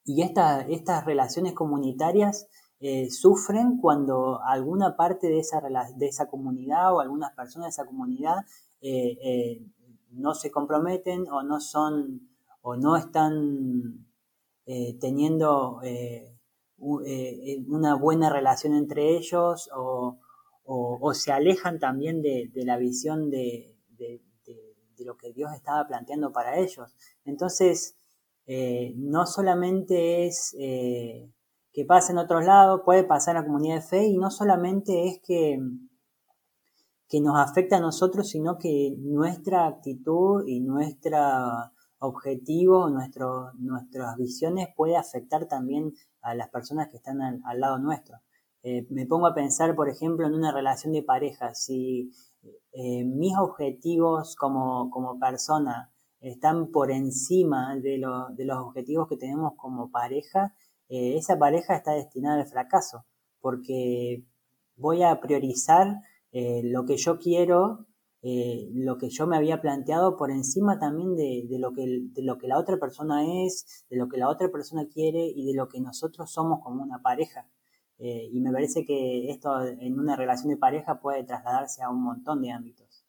estas 0.08 1.04
relaciones 1.06 1.54
comunitarias 1.54 2.48
eh, 2.88 3.10
sufren 3.10 3.78
cuando 3.78 4.42
alguna 4.44 4.96
parte 4.96 5.28
de 5.28 5.40
esa, 5.40 5.60
de 5.96 6.06
esa 6.06 6.28
comunidad 6.28 6.94
o 6.94 7.00
algunas 7.00 7.34
personas 7.34 7.68
de 7.68 7.70
esa 7.82 7.86
comunidad 7.86 8.46
eh, 8.82 9.66
no 10.12 10.36
se 10.36 10.52
comprometen 10.52 11.28
o 11.30 11.42
no 11.42 11.60
son 11.60 12.30
o 12.62 12.76
no 12.76 12.96
están 12.98 14.06
teniendo 15.00 15.80
eh, 17.08 17.64
una 17.68 17.96
buena 17.96 18.30
relación 18.30 18.76
entre 18.76 19.16
ellos 19.18 19.70
o, 19.74 20.20
se 21.14 21.32
alejan 21.32 21.80
también 21.80 22.22
de, 22.22 22.52
la 22.54 22.78
visión 22.78 23.30
de, 23.32 23.76
lo 25.00 25.18
que 25.18 25.32
Dios 25.34 25.54
estaba 25.54 25.88
planteando 25.88 26.32
para 26.32 26.58
ellos. 26.60 26.96
Entonces, 27.26 27.98
eh, 28.48 28.94
no 28.98 29.26
solamente 29.26 30.28
es 30.28 30.56
eh, 30.60 31.32
que 31.76 31.84
pase 31.84 32.14
en 32.14 32.20
otros 32.20 32.46
lados, 32.46 32.84
puede 32.86 33.04
pasar 33.04 33.36
en 33.36 33.42
la 33.42 33.48
comunidad 33.48 33.76
de 33.76 33.82
fe 33.82 34.06
y 34.06 34.18
no 34.18 34.32
solamente 34.32 35.10
es 35.10 35.20
que, 35.22 35.60
que 37.10 37.20
nos 37.20 37.38
afecta 37.38 37.76
a 37.76 37.82
nosotros, 37.82 38.30
sino 38.30 38.58
que 38.58 38.96
nuestra 38.98 39.68
actitud 39.68 40.46
y 40.48 40.62
nuestra 40.62 41.74
objetivo, 42.00 42.90
nuestro, 42.90 43.52
nuestras 43.56 44.16
visiones 44.16 44.70
puede 44.74 44.96
afectar 44.96 45.48
también 45.48 45.92
a 46.22 46.34
las 46.34 46.48
personas 46.50 46.88
que 46.88 46.96
están 46.96 47.22
al, 47.22 47.60
lado 47.60 47.78
nuestro. 47.78 48.20
Eh, 48.64 48.88
me 48.90 49.06
pongo 49.06 49.28
a 49.28 49.36
pensar, 49.36 49.76
por 49.76 49.90
ejemplo, 49.90 50.26
en 50.26 50.34
una 50.34 50.54
relación 50.54 50.94
de 50.94 51.04
pareja. 51.04 51.54
Si 51.56 52.10
eh, 52.72 53.04
mis 53.04 53.38
objetivos 53.38 54.38
como, 54.38 54.90
como, 54.90 55.20
persona 55.20 55.92
están 56.22 56.72
por 56.72 56.90
encima 56.90 57.76
de, 57.76 58.02
de, 58.36 58.46
los 58.46 58.58
objetivos 58.60 59.10
que 59.10 59.18
tenemos 59.18 59.54
como 59.58 59.92
pareja, 59.92 60.56
eh, 60.90 61.18
esa 61.18 61.38
pareja 61.38 61.76
está 61.76 61.94
destinada 61.94 62.42
al 62.42 62.48
fracaso, 62.48 63.06
porque 63.42 64.24
voy 64.76 65.04
a 65.04 65.20
priorizar 65.20 66.02
lo 66.64 66.86
que 66.86 66.98
yo 66.98 67.18
quiero 67.18 67.88
eh, 68.28 68.72
lo 68.74 68.98
que 68.98 69.12
yo 69.12 69.28
me 69.28 69.38
había 69.38 69.62
planteado 69.62 70.18
por 70.18 70.32
encima 70.32 70.80
también 70.80 71.16
de, 71.16 71.46
lo 71.60 71.74
que, 71.74 71.86
de 71.86 72.24
lo 72.24 72.40
que 72.40 72.48
la 72.48 72.58
otra 72.58 72.78
persona 72.80 73.22
es, 73.46 73.86
de 73.88 73.98
lo 73.98 74.10
que 74.10 74.18
la 74.18 74.30
otra 74.30 74.50
persona 74.50 74.88
quiere 74.92 75.24
y 75.28 75.46
de 75.46 75.54
lo 75.54 75.70
que 75.70 75.80
nosotros 75.80 76.32
somos 76.34 76.60
como 76.64 76.82
una 76.82 77.04
pareja. 77.04 77.48
Eh, 78.00 78.28
y 78.32 78.40
me 78.40 78.52
parece 78.52 78.84
que 78.84 79.30
esto 79.30 79.64
en 79.64 80.00
una 80.00 80.16
relación 80.16 80.50
de 80.50 80.58
pareja 80.58 81.00
puede 81.00 81.24
trasladarse 81.24 81.84
a 81.84 81.92
un 81.92 82.02
montón 82.02 82.42
de 82.42 82.50
ámbitos. 82.50 83.06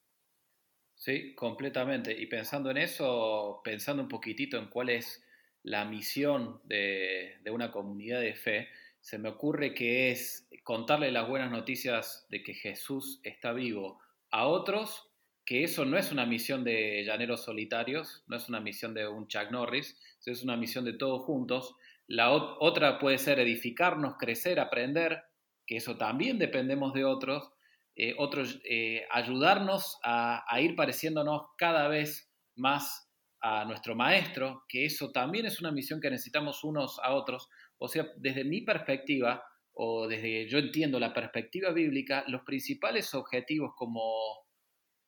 Sí, 0.94 1.34
completamente. 1.34 2.12
Y 2.12 2.26
pensando 2.26 2.70
en 2.70 2.76
eso, 2.76 3.62
pensando 3.64 4.02
un 4.02 4.08
poquitito 4.10 4.58
en 4.58 4.68
cuál 4.68 4.90
es 4.90 5.24
la 5.66 5.84
misión 5.84 6.60
de, 6.64 7.40
una 7.50 7.72
comunidad 7.72 8.20
de 8.20 8.34
fe, 8.34 8.68
se 9.00 9.18
me 9.18 9.28
ocurre 9.28 9.74
que 9.74 10.10
es 10.12 10.48
contarle 10.62 11.10
las 11.10 11.28
buenas 11.28 11.50
noticias 11.50 12.26
de 12.30 12.42
que 12.42 12.54
Jesús 12.54 13.20
está 13.24 13.52
vivo 13.52 14.00
a 14.30 14.46
otros 14.46 15.10
que 15.44 15.62
eso 15.62 15.84
no 15.84 15.96
es 15.96 16.10
una 16.10 16.26
misión 16.26 16.64
de 16.64 17.04
llaneros 17.04 17.44
solitarios, 17.44 18.24
no 18.26 18.36
es 18.36 18.48
una 18.48 18.60
misión 18.60 18.94
de 18.94 19.06
un 19.06 19.28
Chuck 19.28 19.52
Norris, 19.52 19.96
es 20.24 20.42
una 20.42 20.56
misión 20.56 20.84
de 20.84 20.94
todos 20.94 21.22
juntos. 21.22 21.76
La 22.08 22.32
otra 22.32 22.98
puede 22.98 23.18
ser 23.18 23.38
edificarnos, 23.38 24.16
crecer, 24.18 24.58
aprender, 24.58 25.22
que 25.64 25.76
eso 25.76 25.96
también 25.96 26.38
dependemos 26.38 26.92
de 26.94 27.04
otros. 27.04 27.52
Eh, 27.94 28.14
otros, 28.18 28.60
eh, 28.68 29.06
ayudarnos 29.10 29.98
a, 30.02 30.44
ir 30.60 30.74
pareciéndonos 30.74 31.42
cada 31.56 31.86
vez 31.86 32.28
más 32.56 33.05
a 33.40 33.64
nuestro 33.64 33.94
maestro, 33.94 34.64
que 34.68 34.84
eso 34.84 35.12
también 35.12 35.46
es 35.46 35.60
una 35.60 35.70
misión 35.70 36.00
que 36.00 36.10
necesitamos 36.10 36.64
unos 36.64 36.98
a 37.02 37.14
otros. 37.14 37.48
O 37.78 37.88
sea, 37.88 38.06
desde 38.16 38.44
mi 38.44 38.62
perspectiva, 38.62 39.44
o 39.72 40.08
desde 40.08 40.48
yo 40.48 40.58
entiendo 40.58 40.98
la 40.98 41.12
perspectiva 41.12 41.70
bíblica, 41.70 42.24
los 42.28 42.42
principales 42.42 43.12
objetivos 43.14 43.72
como, 43.76 44.12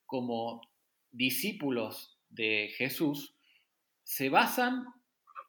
como 0.04 0.60
discípulos 1.10 2.18
de 2.28 2.70
Jesús 2.76 3.34
se 4.04 4.28
basan 4.28 4.84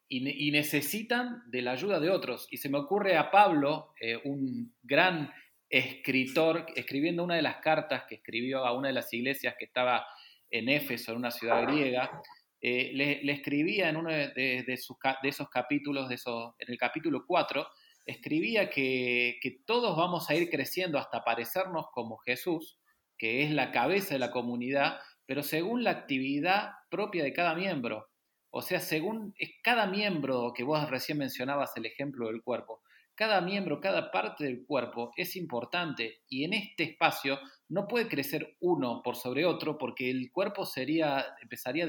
y, 0.08 0.52
necesitan 0.52 1.44
de 1.52 1.62
la 1.62 1.72
ayuda 1.72 2.00
de 2.00 2.10
otros. 2.10 2.48
Y 2.50 2.58
se 2.58 2.70
me 2.70 2.80
ocurre 2.80 3.16
a 3.16 3.30
Pablo, 3.30 3.94
eh, 4.02 4.20
un 4.24 4.74
gran 4.82 5.32
escritor, 5.70 6.66
escribiendo 6.76 7.24
una 7.24 7.36
de 7.36 7.44
las 7.44 7.58
cartas 7.58 8.06
que 8.10 8.16
escribió 8.16 8.66
a 8.66 8.76
una 8.76 8.88
de 8.88 8.96
las 8.96 9.14
iglesias 9.14 9.56
que 9.60 9.66
estaba 9.66 10.06
en 10.50 10.68
Éfeso, 10.68 11.12
en 11.12 11.20
una 11.20 11.30
ciudad 11.30 11.62
griega, 11.64 12.22
eh, 12.62 12.92
le, 12.94 13.32
escribía 13.32 13.90
en 13.90 13.98
uno 13.98 14.12
de, 14.12 14.66
esos 14.68 15.50
capítulos, 15.50 16.10
de 16.10 16.16
en 16.60 16.72
el 16.72 16.78
capítulo 16.78 17.24
4, 17.26 17.68
escribía 18.06 18.70
que, 18.70 19.40
todos 19.66 19.96
vamos 19.96 20.30
a 20.30 20.36
ir 20.36 20.50
creciendo 20.50 20.98
hasta 20.98 21.24
parecernos 21.24 21.88
como 21.94 22.18
Jesús, 22.18 22.78
que 23.18 23.44
es 23.44 23.52
la 23.52 23.72
cabeza 23.72 24.16
de 24.16 24.20
la 24.20 24.32
comunidad, 24.32 25.00
pero 25.26 25.44
según 25.44 25.84
la 25.84 25.92
actividad 25.92 26.72
propia 26.90 27.24
de 27.24 27.34
cada 27.34 27.56
miembro. 27.56 28.08
O 28.52 28.62
sea, 28.62 28.80
según 28.80 29.36
cada 29.64 29.86
miembro 29.86 30.54
que 30.56 30.64
vos 30.64 30.90
recién 30.90 31.20
mencionabas 31.20 31.78
el 31.78 31.86
ejemplo 31.86 32.28
del 32.28 32.42
cuerpo, 32.42 32.82
cada 33.14 33.42
miembro, 33.42 33.80
cada 33.80 34.12
parte 34.12 34.46
del 34.46 34.66
cuerpo 34.66 35.12
es 35.18 35.36
importante 35.36 36.22
y 36.30 36.46
en 36.46 36.54
este 36.54 36.84
espacio 36.84 37.38
no 37.68 37.86
puede 37.86 38.08
crecer 38.08 38.56
uno 38.62 39.02
por 39.04 39.18
sobre 39.18 39.46
otro 39.46 39.78
porque 39.78 40.10
el 40.10 40.32
cuerpo 40.32 40.66
sería, 40.66 41.26
empezaría 41.42 41.86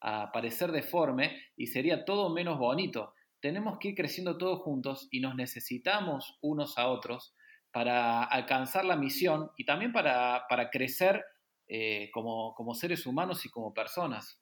a 0.00 0.30
parecer 0.32 0.72
deforme 0.72 1.40
y 1.56 1.66
sería 1.66 2.04
todo 2.04 2.30
menos 2.30 2.58
bonito. 2.58 3.14
Tenemos 3.40 3.78
que 3.78 3.88
ir 3.88 3.94
creciendo 3.94 4.36
todos 4.36 4.60
juntos 4.60 5.08
y 5.10 5.20
nos 5.20 5.34
necesitamos 5.34 6.38
unos 6.40 6.76
a 6.78 6.88
otros 6.88 7.34
para 7.72 8.24
alcanzar 8.24 8.84
la 8.84 8.96
misión 8.96 9.50
y 9.56 9.64
también 9.64 9.92
para, 9.92 10.46
crecer 10.72 11.24
eh, 11.68 12.10
como, 12.12 12.54
como 12.54 12.74
seres 12.74 13.06
humanos 13.06 13.44
y 13.44 13.50
como 13.50 13.74
personas. 13.74 14.40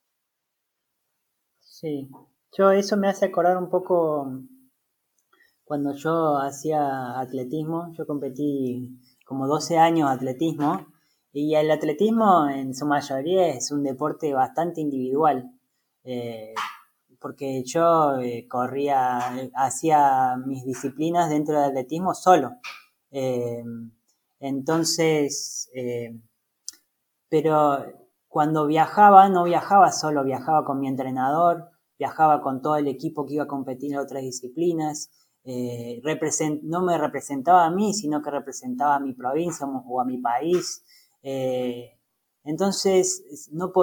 Sí, 1.59 2.09
yo 2.57 2.71
eso 2.71 2.97
me 2.97 3.07
hace 3.07 3.25
acordar 3.25 3.57
un 3.57 3.69
poco 3.69 4.41
cuando 5.63 5.93
yo 5.93 6.37
hacía 6.39 7.19
atletismo, 7.19 7.91
yo 7.93 8.07
competí 8.07 8.97
como 9.25 9.47
12 9.47 9.77
años 9.77 10.09
atletismo 10.09 10.87
y 11.33 11.55
el 11.55 11.69
atletismo 11.71 12.49
en 12.49 12.73
su 12.73 12.85
mayoría 12.85 13.47
es 13.47 13.71
un 13.71 13.83
deporte 13.83 14.33
bastante 14.33 14.81
individual. 14.81 15.51
Eh, 16.03 16.53
porque 17.19 17.63
yo 17.63 18.19
eh, 18.19 18.47
corría, 18.47 19.19
hacía 19.55 20.37
mis 20.45 20.63
disciplinas 20.63 21.29
dentro 21.29 21.55
del 21.55 21.71
atletismo 21.71 22.13
solo. 22.13 22.57
Eh, 23.11 23.63
entonces, 24.39 25.69
pero 27.29 27.85
cuando 28.27 28.67
viajaba, 28.67 29.29
no 29.29 29.43
viajaba 29.45 29.91
solo, 29.91 30.23
viajaba 30.23 30.63
con 30.63 30.79
mi 30.79 30.87
entrenador, 30.87 31.71
viajaba 31.97 32.41
con 32.41 32.61
todo 32.61 32.75
el 32.77 32.87
equipo 32.87 33.25
que 33.25 33.35
iba 33.35 33.45
a 33.45 33.47
competir 33.47 33.93
en 33.93 33.99
otras 33.99 34.21
disciplinas. 34.21 35.09
Eh, 35.43 36.01
no 36.63 36.81
me 36.81 36.97
representaba 36.97 37.65
a 37.65 37.71
mí, 37.71 37.93
sino 37.93 38.21
que 38.21 38.29
representaba 38.29 38.95
a 38.95 38.99
mi 38.99 39.13
provincia 39.13 39.65
o 39.65 40.01
a 40.01 40.05
mi 40.05 40.17
país. 40.17 40.83
Eh, 41.29 41.99
entonces, 42.45 43.49
no, 43.51 43.73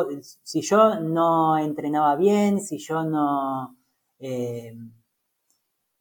si 0.43 0.63
yo 0.63 0.99
no 1.01 1.59
entrenaba 1.59 2.17
bien, 2.17 2.59
si 2.59 2.79
yo 2.79 3.03
no, 3.05 3.77
eh, 4.19 4.75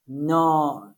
no, 0.05 0.95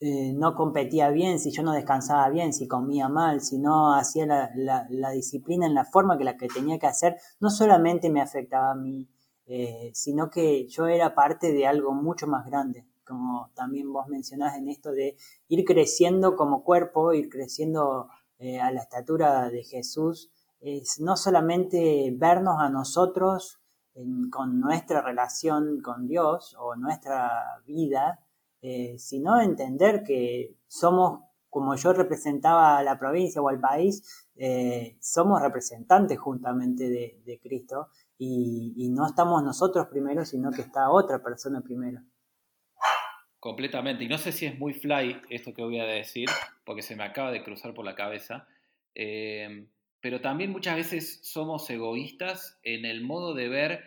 no 0.00 0.54
competía 0.54 1.10
bien, 1.10 1.38
si 1.38 1.50
yo 1.50 1.62
no 1.62 1.72
descansaba 1.72 2.30
bien, 2.30 2.54
si 2.54 2.66
comía 2.66 3.10
mal, 3.10 3.42
si 3.42 3.58
no 3.58 3.94
hacía 3.94 4.24
la, 4.24 4.86
la 4.88 5.10
disciplina 5.10 5.66
en 5.66 5.74
la 5.74 5.84
forma 5.84 6.16
que 6.16 6.24
la 6.24 6.38
que 6.38 6.48
tenía 6.48 6.78
que 6.78 6.86
hacer, 6.86 7.16
no 7.40 7.50
solamente 7.50 8.08
me 8.08 8.22
afectaba 8.22 8.70
a 8.72 8.74
mí, 8.74 9.06
sino 9.92 10.30
que 10.30 10.66
yo 10.68 10.86
era 10.86 11.14
parte 11.14 11.52
de 11.52 11.66
algo 11.66 11.92
mucho 11.92 12.26
más 12.26 12.46
grande 12.46 12.86
como 13.04 13.50
también 13.54 13.92
vos 13.92 14.06
mencionás 14.08 14.56
en 14.56 14.68
esto 14.68 14.92
de 14.92 15.16
ir 15.48 15.64
creciendo 15.64 16.34
como 16.36 16.64
cuerpo, 16.64 17.12
ir 17.12 17.28
creciendo 17.28 18.08
eh, 18.42 18.60
a 18.60 18.72
la 18.72 18.80
estatura 18.80 19.48
de 19.50 19.62
Jesús, 19.62 20.28
es 20.60 20.98
no 20.98 21.16
solamente 21.16 22.12
vernos 22.12 22.56
a 22.58 22.68
nosotros 22.70 23.60
con 24.32 24.58
nuestra 24.58 25.00
relación 25.00 25.80
con 25.80 26.08
Dios 26.08 26.56
o 26.58 26.74
nuestra 26.74 27.62
vida, 27.64 28.18
eh, 28.60 28.96
sino 28.98 29.40
entender 29.40 30.02
que 30.02 30.56
somos, 30.66 31.20
como 31.48 31.76
yo 31.76 31.92
representaba 31.92 32.78
a 32.78 32.82
la 32.82 32.98
provincia 32.98 33.40
o 33.40 33.48
al 33.48 33.60
país, 33.60 34.26
eh, 34.34 34.96
somos 35.00 35.40
representantes 35.40 36.18
juntamente 36.18 36.90
de, 37.24 37.40
Cristo 37.40 37.90
y 38.18 38.88
no 38.90 39.06
estamos 39.06 39.44
nosotros 39.44 39.86
primero, 39.86 40.24
sino 40.24 40.50
que 40.50 40.62
está 40.62 40.90
otra 40.90 41.22
persona 41.22 41.60
primero. 41.60 42.00
Completamente. 43.42 44.04
Y 44.04 44.08
no 44.08 44.18
sé 44.18 44.30
si 44.30 44.46
es 44.46 44.56
muy 44.56 44.72
fly 44.72 45.20
esto 45.28 45.52
que 45.52 45.62
voy 45.62 45.80
a 45.80 45.84
decir, 45.84 46.28
porque 46.64 46.80
se 46.80 46.94
me 46.94 47.02
acaba 47.02 47.32
de 47.32 47.42
cruzar 47.42 47.74
por 47.74 47.84
la 47.84 47.96
cabeza. 47.96 48.46
Eh, 48.94 49.66
pero 50.00 50.20
también 50.20 50.52
muchas 50.52 50.76
veces 50.76 51.18
somos 51.24 51.68
egoístas 51.68 52.60
en 52.62 52.84
el 52.84 53.00
modo 53.00 53.34
de 53.34 53.48
ver, 53.48 53.82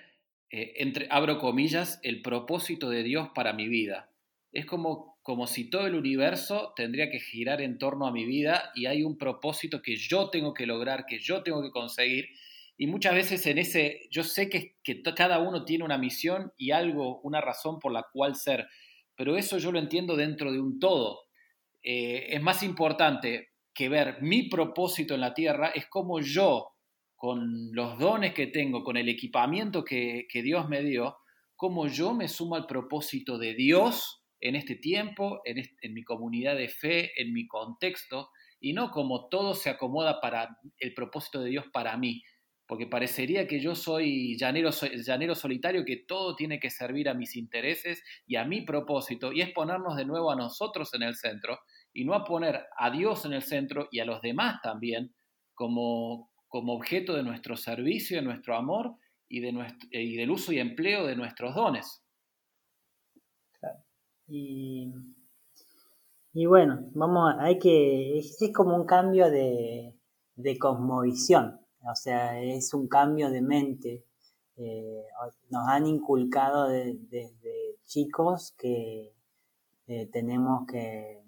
eh, 0.50 0.74
entre, 0.80 1.08
abro 1.10 1.40
comillas, 1.40 2.02
el 2.04 2.22
propósito 2.22 2.90
de 2.90 3.04
Dios 3.04 3.30
para 3.34 3.54
mi 3.54 3.70
vida. 3.70 4.10
Es 4.52 4.66
como, 4.66 5.18
como 5.22 5.48
si 5.48 5.70
todo 5.70 5.88
el 5.88 5.96
universo 5.96 6.74
tendría 6.76 7.10
que 7.10 7.22
girar 7.22 7.62
en 7.62 7.78
torno 7.78 8.08
a 8.08 8.12
mi 8.12 8.26
vida 8.26 8.74
y 8.76 8.88
hay 8.88 9.04
un 9.04 9.18
propósito 9.18 9.82
que 9.82 9.96
yo 9.96 10.30
tengo 10.32 10.54
que 10.54 10.66
lograr, 10.66 11.06
que 11.06 11.20
yo 11.20 11.44
tengo 11.44 11.64
que 11.64 11.72
conseguir. 11.72 12.28
Y 12.78 12.88
muchas 12.88 13.16
veces 13.16 13.48
en 13.48 13.60
ese, 13.60 14.02
yo 14.12 14.26
sé 14.26 14.50
que, 14.50 14.76
que 14.84 15.02
cada 15.02 15.40
uno 15.40 15.64
tiene 15.64 15.86
una 15.86 15.98
misión 15.98 16.52
y 16.58 16.72
algo, 16.72 17.22
una 17.22 17.40
razón 17.40 17.80
por 17.80 17.94
la 17.94 18.04
cual 18.12 18.36
ser 18.36 18.68
pero 19.16 19.38
eso 19.38 19.58
yo 19.58 19.72
lo 19.72 19.80
entiendo 19.80 20.16
dentro 20.16 20.52
de 20.52 20.60
un 20.60 20.80
todo. 20.80 21.22
Eh, 21.84 22.28
es 22.30 22.42
más 22.42 22.64
importante 22.64 23.50
que 23.74 23.90
ver 23.90 24.22
mi 24.22 24.50
propósito 24.50 25.14
en 25.14 25.22
la 25.22 25.34
tierra, 25.34 25.70
es 25.70 25.88
como 25.88 26.20
yo, 26.20 26.72
con 27.16 27.72
los 27.74 27.98
dones 27.98 28.34
que 28.34 28.48
tengo, 28.48 28.84
con 28.84 28.98
el 28.98 29.10
equipamiento 29.10 29.84
que, 29.84 30.28
Dios 30.34 30.68
me 30.68 30.82
dio, 30.84 31.18
como 31.56 31.88
yo 31.88 32.14
me 32.14 32.28
sumo 32.28 32.56
al 32.56 32.66
propósito 32.66 33.38
de 33.38 33.54
Dios 33.54 34.24
en 34.40 34.56
este 34.56 34.76
tiempo, 34.76 35.42
en, 35.46 35.64
en 35.82 35.94
mi 35.94 36.04
comunidad 36.04 36.56
de 36.56 36.70
fe, 36.70 37.12
en 37.22 37.34
mi 37.34 37.48
contexto, 37.48 38.30
y 38.60 38.74
no 38.74 38.92
como 38.92 39.28
todo 39.30 39.54
se 39.54 39.70
acomoda 39.70 40.20
para 40.20 40.58
el 40.80 40.94
propósito 40.94 41.42
de 41.42 41.50
Dios 41.50 41.66
para 41.72 41.98
mí 41.98 42.22
porque 42.68 42.88
parecería 42.88 43.48
que 43.48 43.60
yo 43.60 43.76
soy 43.76 44.38
llanero, 44.38 44.72
solitario, 44.72 45.86
que 45.86 45.98
todo 46.08 46.36
tiene 46.36 46.60
que 46.60 46.72
servir 46.72 47.10
a 47.10 47.14
mis 47.14 47.36
intereses 47.36 48.04
y 48.26 48.38
a 48.38 48.46
mi 48.46 48.62
propósito, 48.62 49.32
y 49.32 49.42
es 49.42 49.52
ponernos 49.52 49.96
de 49.96 50.06
nuevo 50.06 50.32
a 50.32 50.36
nosotros 50.36 50.94
en 50.94 51.04
el 51.04 51.16
centro, 51.16 51.60
y 51.94 52.06
no 52.06 52.14
a 52.14 52.24
poner 52.24 52.66
a 52.78 52.90
Dios 52.90 53.26
en 53.26 53.34
el 53.34 53.44
centro 53.44 53.88
y 53.92 54.00
a 54.00 54.06
los 54.06 54.22
demás 54.22 54.62
también 54.62 55.14
como, 55.54 56.30
objeto 56.50 57.14
de 57.16 57.24
nuestro 57.24 57.56
servicio, 57.56 58.18
de 58.18 58.24
nuestro 58.24 58.56
amor 58.56 58.96
y, 59.28 59.42
del 59.42 60.32
uso 60.32 60.52
y 60.52 60.60
empleo 60.60 61.06
de 61.06 61.16
nuestros 61.16 61.54
dones. 61.54 62.02
Y, 64.28 64.92
y, 66.34 66.46
bueno, 66.48 66.90
vamos, 66.94 67.36
hay 67.40 67.60
que, 67.60 68.18
es, 68.18 68.38
como 68.54 68.76
un 68.76 68.86
cambio 68.86 69.30
de, 69.30 69.94
de 70.36 70.58
cosmovisión 70.58 71.65
o 71.88 71.96
sea, 71.96 72.40
es 72.42 72.74
un 72.74 72.88
cambio 72.88 73.30
de 73.30 73.42
mente. 73.42 74.06
Eh, 74.58 75.04
nos 75.50 75.68
han 75.68 75.86
inculcado 75.86 76.68
desde 76.68 77.34
chicos 77.86 78.54
que 78.58 79.14
eh, 79.88 80.10
tenemos 80.12 80.66
que, 80.68 81.24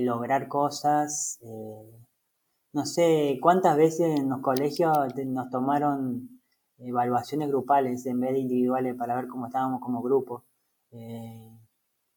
lograr 0.00 0.48
cosas. 0.48 1.38
Eh, 1.42 2.04
no 2.72 2.84
sé 2.84 3.38
cuántas 3.40 3.76
veces 3.76 4.18
en 4.18 4.28
los 4.28 4.40
colegios 4.40 4.92
nos 5.26 5.50
tomaron 5.50 6.40
evaluaciones 6.78 7.48
grupales 7.48 8.04
en 8.06 8.20
vez 8.20 8.32
de 8.32 8.40
individuales 8.40 8.96
para 8.96 9.14
ver 9.14 9.28
cómo 9.28 9.46
estábamos 9.46 9.80
como 9.80 10.02
grupo, 10.02 10.44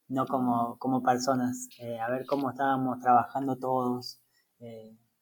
no 0.07 0.25
como, 0.25 0.77
como 0.79 1.03
personas, 1.03 1.69
a 2.01 2.09
ver 2.09 2.25
cómo 2.25 2.49
estábamos 2.49 2.99
trabajando 2.99 3.57
todos 3.57 4.19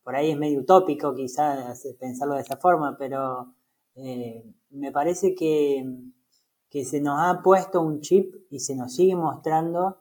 por 0.06 0.16
ahí 0.16 0.30
es 0.30 0.38
medio 0.38 0.60
utópico 0.60 1.16
quizás 1.16 1.84
pensarlo 2.00 2.36
de 2.36 2.42
esa 2.42 2.58
forma, 2.58 2.96
pero 2.96 3.56
eh, 3.96 4.54
me 4.70 4.92
parece 4.92 5.34
que, 5.34 5.84
se 6.84 7.02
nos 7.02 7.18
ha 7.20 7.42
puesto 7.42 7.82
un 7.82 8.02
chip 8.02 8.36
y 8.52 8.60
se 8.60 8.76
nos 8.76 8.94
sigue 8.94 9.16
mostrando 9.16 9.98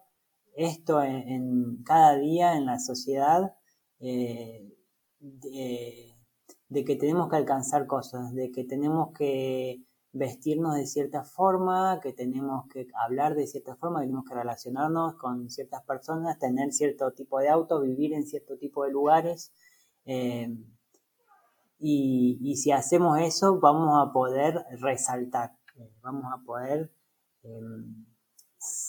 esto 0.56 1.02
en, 1.02 1.82
cada 1.84 2.18
día 2.18 2.56
en 2.56 2.66
la 2.66 2.80
sociedad 2.80 3.54
eh, 4.00 4.74
de, 5.20 6.84
que 6.84 6.96
tenemos 6.96 7.30
que 7.30 7.36
alcanzar 7.36 7.86
cosas, 7.86 8.34
de 8.34 8.50
que 8.50 8.64
tenemos 8.64 9.12
que 9.16 9.84
vestirnos 10.12 10.74
de 10.74 10.86
cierta 10.86 11.24
forma, 11.24 12.00
que 12.02 12.12
tenemos 12.12 12.66
que 12.68 12.88
hablar 13.06 13.36
de 13.36 13.46
cierta 13.46 13.74
forma, 13.76 14.00
que 14.00 14.06
tenemos 14.06 14.24
que 14.28 14.34
relacionarnos 14.34 15.14
con 15.14 15.48
ciertas 15.48 15.82
personas, 15.84 16.38
tener 16.38 16.72
cierto 16.72 17.12
tipo 17.12 17.38
de 17.38 17.48
auto, 17.48 17.80
vivir 17.80 18.12
en 18.12 18.26
cierto 18.26 18.58
tipo 18.58 18.84
de 18.84 18.90
lugares. 18.90 19.52
Eh, 20.06 20.48
y, 21.78 22.56
si 22.56 22.70
hacemos 22.72 23.18
eso, 23.20 23.60
vamos 23.60 23.90
a 24.00 24.12
poder 24.12 24.64
resaltar, 24.80 25.56
eh, 25.76 25.90
vamos 26.00 26.24
a 26.32 26.42
poder 26.44 26.90
em, 27.42 28.06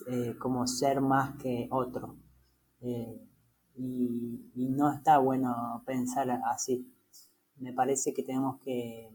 eh, 0.07 0.35
como 0.39 0.65
ser 0.67 1.01
más 1.01 1.35
que 1.41 1.67
otro. 1.71 2.17
Y, 2.79 4.51
y, 4.55 4.69
no 4.69 4.93
está 4.93 5.17
bueno 5.17 5.83
pensar 5.85 6.29
así. 6.45 6.89
Me 7.57 7.73
parece 7.73 8.13
que 8.13 8.23
tenemos 8.23 8.59
que, 8.61 9.09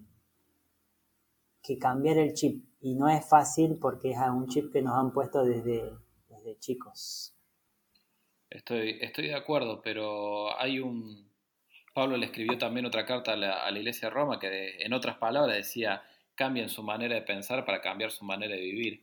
que 1.62 1.78
cambiar 1.78 2.18
el 2.18 2.34
chip. 2.34 2.64
Y 2.80 2.94
no 2.96 3.08
es 3.08 3.26
fácil 3.28 3.78
porque 3.80 4.10
es 4.10 4.18
un 4.18 4.46
chip 4.48 4.72
que 4.72 4.82
nos 4.82 4.94
han 4.98 5.12
puesto 5.12 5.44
desde, 5.44 5.96
desde 6.28 6.58
chicos. 6.58 7.34
Estoy, 8.48 8.98
estoy 9.00 9.28
de 9.28 9.34
acuerdo, 9.34 9.80
pero 9.82 10.58
hay 10.58 10.80
un, 10.80 11.29
Pablo 12.00 12.16
le 12.16 12.24
escribió 12.24 12.56
también 12.56 12.86
otra 12.86 13.04
carta 13.04 13.34
a 13.34 13.36
la, 13.36 13.78
iglesia 13.78 14.08
de 14.08 14.14
Roma 14.14 14.38
que 14.38 14.76
en 14.78 14.94
otras 14.94 15.18
palabras 15.18 15.54
decía, 15.54 16.02
cambien 16.34 16.70
su 16.70 16.82
manera 16.82 17.14
de 17.14 17.20
pensar 17.20 17.66
para 17.66 17.82
cambiar 17.82 18.10
su 18.10 18.24
manera 18.24 18.54
de 18.54 18.62
vivir. 18.62 19.02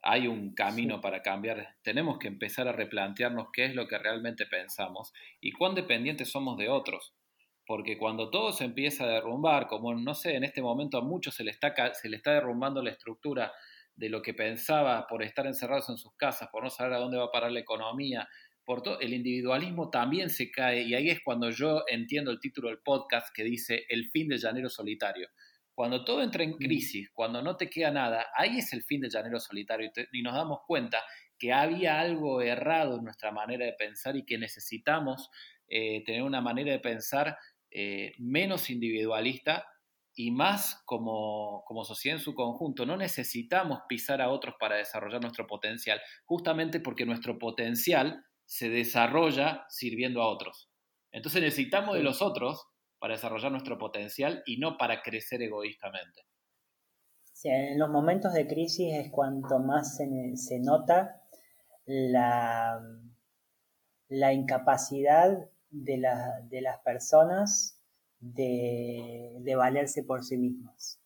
hay 0.00 0.28
un 0.28 0.54
camino 0.54 1.00
para 1.00 1.22
cambiar. 1.22 1.74
Tenemos 1.82 2.20
que 2.20 2.28
empezar 2.28 2.68
a 2.68 2.72
replantearnos 2.72 3.48
qué 3.52 3.64
es 3.64 3.74
lo 3.74 3.88
que 3.88 3.98
realmente 3.98 4.46
pensamos 4.46 5.12
y 5.40 5.50
cuán 5.50 5.74
dependientes 5.74 6.30
somos 6.30 6.56
de 6.56 6.68
otros. 6.68 7.14
Porque 7.66 7.98
cuando 7.98 8.30
todo 8.30 8.52
se 8.52 8.64
empieza 8.64 9.02
a 9.02 9.08
derrumbar, 9.08 9.66
como 9.66 9.92
no 9.96 10.14
sé, 10.14 10.36
en 10.36 10.44
este 10.44 10.62
momento 10.62 10.98
a 10.98 11.02
muchos 11.02 11.34
se 11.34 11.42
le 11.42 11.50
está, 11.50 11.74
se 11.94 12.08
le 12.08 12.16
está 12.16 12.30
derrumbando 12.30 12.80
la 12.80 12.90
estructura 12.90 13.52
de 13.96 14.08
lo 14.08 14.22
que 14.22 14.34
pensaba 14.34 15.08
por 15.08 15.24
estar 15.24 15.48
encerrados 15.48 15.88
en 15.88 15.96
sus 15.96 16.14
casas, 16.14 16.48
por 16.52 16.62
no 16.62 16.70
saber 16.70 16.92
a 16.92 16.98
dónde 16.98 17.18
va 17.18 17.24
a 17.24 17.32
parar 17.32 17.50
la 17.50 17.58
economía, 17.58 18.28
por 18.66 18.82
todo, 18.82 18.98
el 18.98 19.14
individualismo 19.14 19.90
también 19.90 20.28
se 20.28 20.50
cae 20.50 20.82
y 20.82 20.94
ahí 20.94 21.08
es 21.08 21.20
cuando 21.22 21.50
yo 21.50 21.84
entiendo 21.86 22.32
el 22.32 22.40
título 22.40 22.68
del 22.68 22.80
podcast 22.80 23.28
que 23.32 23.44
dice 23.44 23.86
El 23.88 24.10
fin 24.10 24.26
de 24.26 24.38
llanero 24.38 24.68
solitario. 24.68 25.28
Cuando 25.72 26.04
todo 26.04 26.20
entra 26.20 26.42
en 26.42 26.50
mm. 26.50 26.58
crisis, 26.58 27.10
cuando 27.12 27.40
no 27.42 27.56
te 27.56 27.70
queda 27.70 27.92
nada, 27.92 28.26
ahí 28.34 28.58
es 28.58 28.72
el 28.72 28.82
fin 28.82 29.02
de 29.02 29.08
llanero 29.08 29.38
solitario 29.38 29.88
y, 30.12 30.22
nos 30.22 30.34
damos 30.34 30.60
cuenta 30.66 30.98
que 31.38 31.52
había 31.52 32.00
algo 32.00 32.42
errado 32.42 32.96
en 32.96 33.04
nuestra 33.04 33.30
manera 33.30 33.64
de 33.64 33.74
pensar 33.74 34.16
y 34.16 34.24
que 34.24 34.36
necesitamos 34.36 35.30
eh, 35.68 36.02
tener 36.04 36.22
una 36.22 36.40
manera 36.40 36.72
de 36.72 36.80
pensar 36.80 37.38
eh, 37.70 38.14
menos 38.18 38.68
individualista 38.68 39.64
y 40.16 40.32
más 40.32 40.82
como, 40.86 41.62
como 41.66 41.84
sociedad 41.84 42.18
en 42.18 42.24
su 42.24 42.34
conjunto. 42.34 42.84
No 42.84 42.96
necesitamos 42.96 43.80
pisar 43.88 44.20
a 44.20 44.30
otros 44.30 44.56
para 44.58 44.74
desarrollar 44.74 45.20
nuestro 45.20 45.46
potencial, 45.46 46.00
justamente 46.24 46.80
porque 46.80 47.06
nuestro 47.06 47.38
potencial 47.38 48.24
se 48.46 48.70
desarrolla 48.70 49.66
sirviendo 49.68 50.22
a 50.22 50.28
otros. 50.28 50.70
Entonces 51.12 51.42
necesitamos 51.42 51.96
de 51.96 52.02
los 52.02 52.22
otros 52.22 52.66
para 52.98 53.14
desarrollar 53.14 53.50
nuestro 53.50 53.78
potencial 53.78 54.42
y 54.46 54.58
no 54.58 54.78
para 54.78 55.02
crecer 55.02 55.42
egoístamente. 55.42 56.22
en 57.44 57.78
los 57.78 57.90
momentos 57.90 58.32
de 58.32 58.46
crisis 58.46 58.94
es 58.94 59.10
cuanto 59.10 59.58
más 59.58 59.96
se, 59.96 60.58
nota 60.60 61.22
la, 61.84 62.80
la 64.08 64.32
incapacidad 64.32 65.48
de, 65.70 66.02
de, 66.48 66.60
las 66.60 66.78
personas 66.80 67.80
de, 68.20 69.54
valerse 69.56 70.02
por 70.04 70.24
sí 70.24 70.38
mismas. 70.38 71.00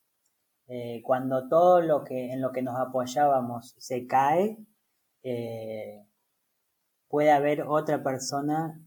Eh, 0.69 1.03
cuando 1.03 1.49
todo 1.49 1.81
lo 1.81 2.05
que 2.05 2.33
en 2.33 2.41
lo 2.41 2.53
que 2.53 2.63
nos 2.63 2.79
apoyábamos 2.79 3.75
se 3.79 4.07
cae, 4.07 4.57
eh, 5.23 6.07
puede 7.11 7.33
haber 7.33 7.63
otra 7.63 8.03
persona 8.03 8.81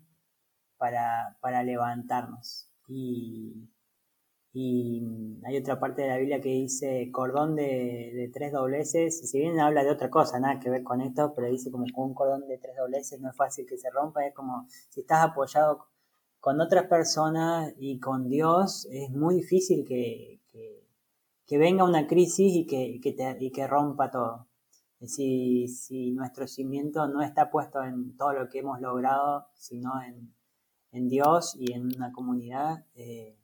para, 0.78 1.38
para 1.42 1.62
levantarnos. 1.62 2.70
Y, 2.88 3.70
hay 5.46 5.58
otra 5.58 5.80
parte 5.80 6.04
de 6.04 6.10
la 6.10 6.18
Biblia 6.18 6.40
que 6.40 6.50
dice 6.50 7.10
cordón 7.12 7.56
de, 7.56 8.30
tres 8.34 8.52
dobleces, 8.52 9.30
si 9.30 9.40
bien 9.40 9.60
habla 9.60 9.84
de 9.84 9.90
otra 9.90 10.12
cosa, 10.12 10.40
nada 10.40 10.60
que 10.60 10.70
ver 10.70 10.84
con 10.84 11.02
esto, 11.02 11.34
pero 11.36 11.48
dice 11.50 11.72
como 11.72 11.86
un 11.96 12.14
cordón 12.14 12.48
de 12.48 12.60
tres 12.60 12.76
dobleces 12.78 13.20
no 13.20 13.32
es 13.32 13.36
fácil 13.36 13.66
que 13.66 13.78
se 13.78 13.90
rompa, 13.90 14.26
es 14.26 14.34
como 14.34 14.68
si 14.90 15.02
estás 15.02 15.26
apoyado 15.26 15.88
con 16.40 16.62
otras 16.62 16.86
personas 16.86 17.74
y 17.78 18.00
con 18.00 18.30
Dios, 18.30 18.88
es 18.92 19.10
muy 19.10 19.36
difícil 19.36 19.86
que, 19.86 20.40
venga 21.50 21.84
una 21.84 22.08
crisis 22.08 22.54
y 22.56 22.66
que, 22.68 23.00
y 23.40 23.52
que 23.52 23.68
rompa 23.68 24.12
todo. 24.12 24.48
Si, 25.06 25.68
si 25.68 26.12
nuestro 26.12 26.48
cimiento 26.48 27.08
no 27.08 27.22
está 27.22 27.50
puesto 27.50 27.84
en 27.84 28.16
todo 28.16 28.34
lo 28.34 28.50
que 28.50 28.60
hemos 28.60 28.80
logrado, 28.80 29.48
sino 29.54 30.02
en, 30.02 30.34
en 30.94 31.10
Dios 31.10 31.56
y 31.60 31.74
en 31.74 31.88
una 31.96 32.12
comunidad, 32.12 32.86
eh, 32.96 33.36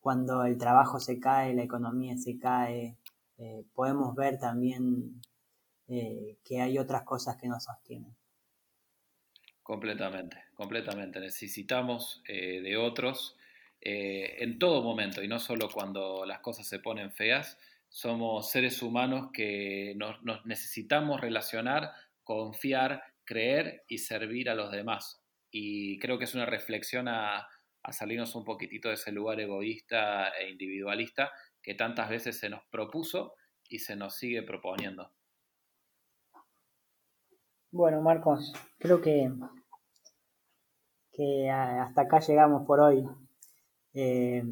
cuando 0.00 0.44
el 0.44 0.56
trabajo 0.56 0.98
se 0.98 1.20
cae, 1.20 1.54
la 1.54 1.62
economía 1.62 2.16
se 2.16 2.38
cae, 2.38 2.96
eh, 3.36 3.64
podemos 3.74 4.16
ver 4.16 4.38
también 4.38 5.20
eh, 5.86 6.38
que 6.42 6.60
hay 6.60 6.78
otras 6.78 7.02
cosas 7.02 7.36
que 7.36 7.48
nos 7.48 7.64
sostienen. 7.64 8.16
Completamente, 9.62 10.44
completamente. 10.54 11.20
Necesitamos 11.20 12.22
de 12.26 12.76
otros 12.78 13.36
en 13.80 14.58
todo 14.58 14.82
momento 14.82 15.22
y 15.22 15.28
no 15.28 15.38
solo 15.38 15.68
cuando 15.70 16.24
las 16.24 16.40
cosas 16.40 16.66
se 16.66 16.78
ponen 16.78 17.12
feas. 17.12 17.58
Somos 17.88 18.50
seres 18.50 18.82
humanos 18.82 19.30
que 19.32 19.94
nos 19.96 20.44
necesitamos 20.44 21.20
relacionar, 21.20 21.92
confiar, 22.22 23.02
creer 23.24 23.84
y 23.88 23.98
servir 23.98 24.50
a 24.50 24.54
los 24.54 24.70
demás 24.70 25.22
y 25.50 25.98
creo 25.98 26.18
que 26.18 26.24
es 26.24 26.34
una 26.34 26.46
reflexión 26.46 27.08
a, 27.08 27.48
salirnos 27.90 28.34
un 28.34 28.44
poquitito 28.44 28.88
de 28.88 28.94
ese 28.94 29.12
lugar 29.12 29.40
egoísta 29.40 30.28
e 30.38 30.50
individualista 30.50 31.32
que 31.62 31.74
tantas 31.74 32.10
veces 32.10 32.38
se 32.38 32.50
nos 32.50 32.62
propuso 32.66 33.32
y 33.66 33.78
se 33.78 33.96
nos 33.96 34.14
sigue 34.14 34.42
proponiendo. 34.42 35.10
Bueno, 37.70 38.02
Marcos, 38.02 38.52
creo 38.78 39.00
que, 39.00 39.30
que 41.12 41.50
hasta 41.50 42.02
acá 42.02 42.20
llegamos 42.20 42.66
por 42.66 42.80
hoy. 42.80 43.08
Eh, 43.94 44.44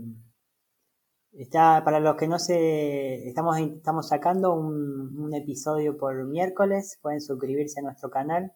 está, 1.38 1.82
para 1.84 2.00
los 2.00 2.16
que 2.16 2.28
no 2.28 2.38
se 2.38 3.28
estamos, 3.28 3.58
estamos 3.58 4.08
sacando 4.08 4.54
un, 4.54 5.18
un 5.18 5.34
episodio 5.34 5.96
por 5.96 6.24
miércoles, 6.24 6.98
pueden 7.02 7.20
suscribirse 7.20 7.80
a 7.80 7.82
nuestro 7.82 8.10
canal 8.10 8.52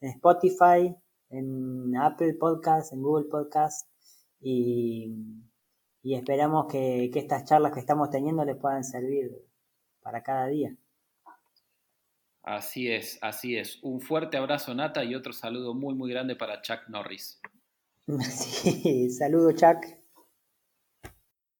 en 0.00 0.10
Spotify, 0.10 0.94
en 1.30 1.96
Apple 1.96 2.34
Podcast, 2.34 2.92
en 2.92 3.02
Google 3.02 3.28
Podcast 3.28 3.88
y, 4.40 5.44
esperamos 6.04 6.66
que, 6.70 7.10
que 7.12 7.18
estas 7.18 7.44
charlas 7.44 7.72
que 7.72 7.80
estamos 7.80 8.08
teniendo 8.10 8.44
les 8.44 8.56
puedan 8.56 8.82
servir 8.82 9.30
para 10.00 10.22
cada 10.22 10.46
día. 10.46 10.74
Así 12.42 12.90
es, 12.90 13.18
así 13.20 13.58
es. 13.58 13.78
Un 13.82 14.00
fuerte 14.00 14.38
abrazo, 14.38 14.74
Nata, 14.74 15.04
y 15.04 15.14
otro 15.14 15.34
saludo 15.34 15.74
muy, 15.74 15.94
muy 15.94 16.10
grande 16.10 16.34
para 16.34 16.62
Chuck 16.62 16.88
Norris. 16.88 17.40
Sí, 18.22 19.10
saludo, 19.10 19.52
Chuck. 19.52 19.97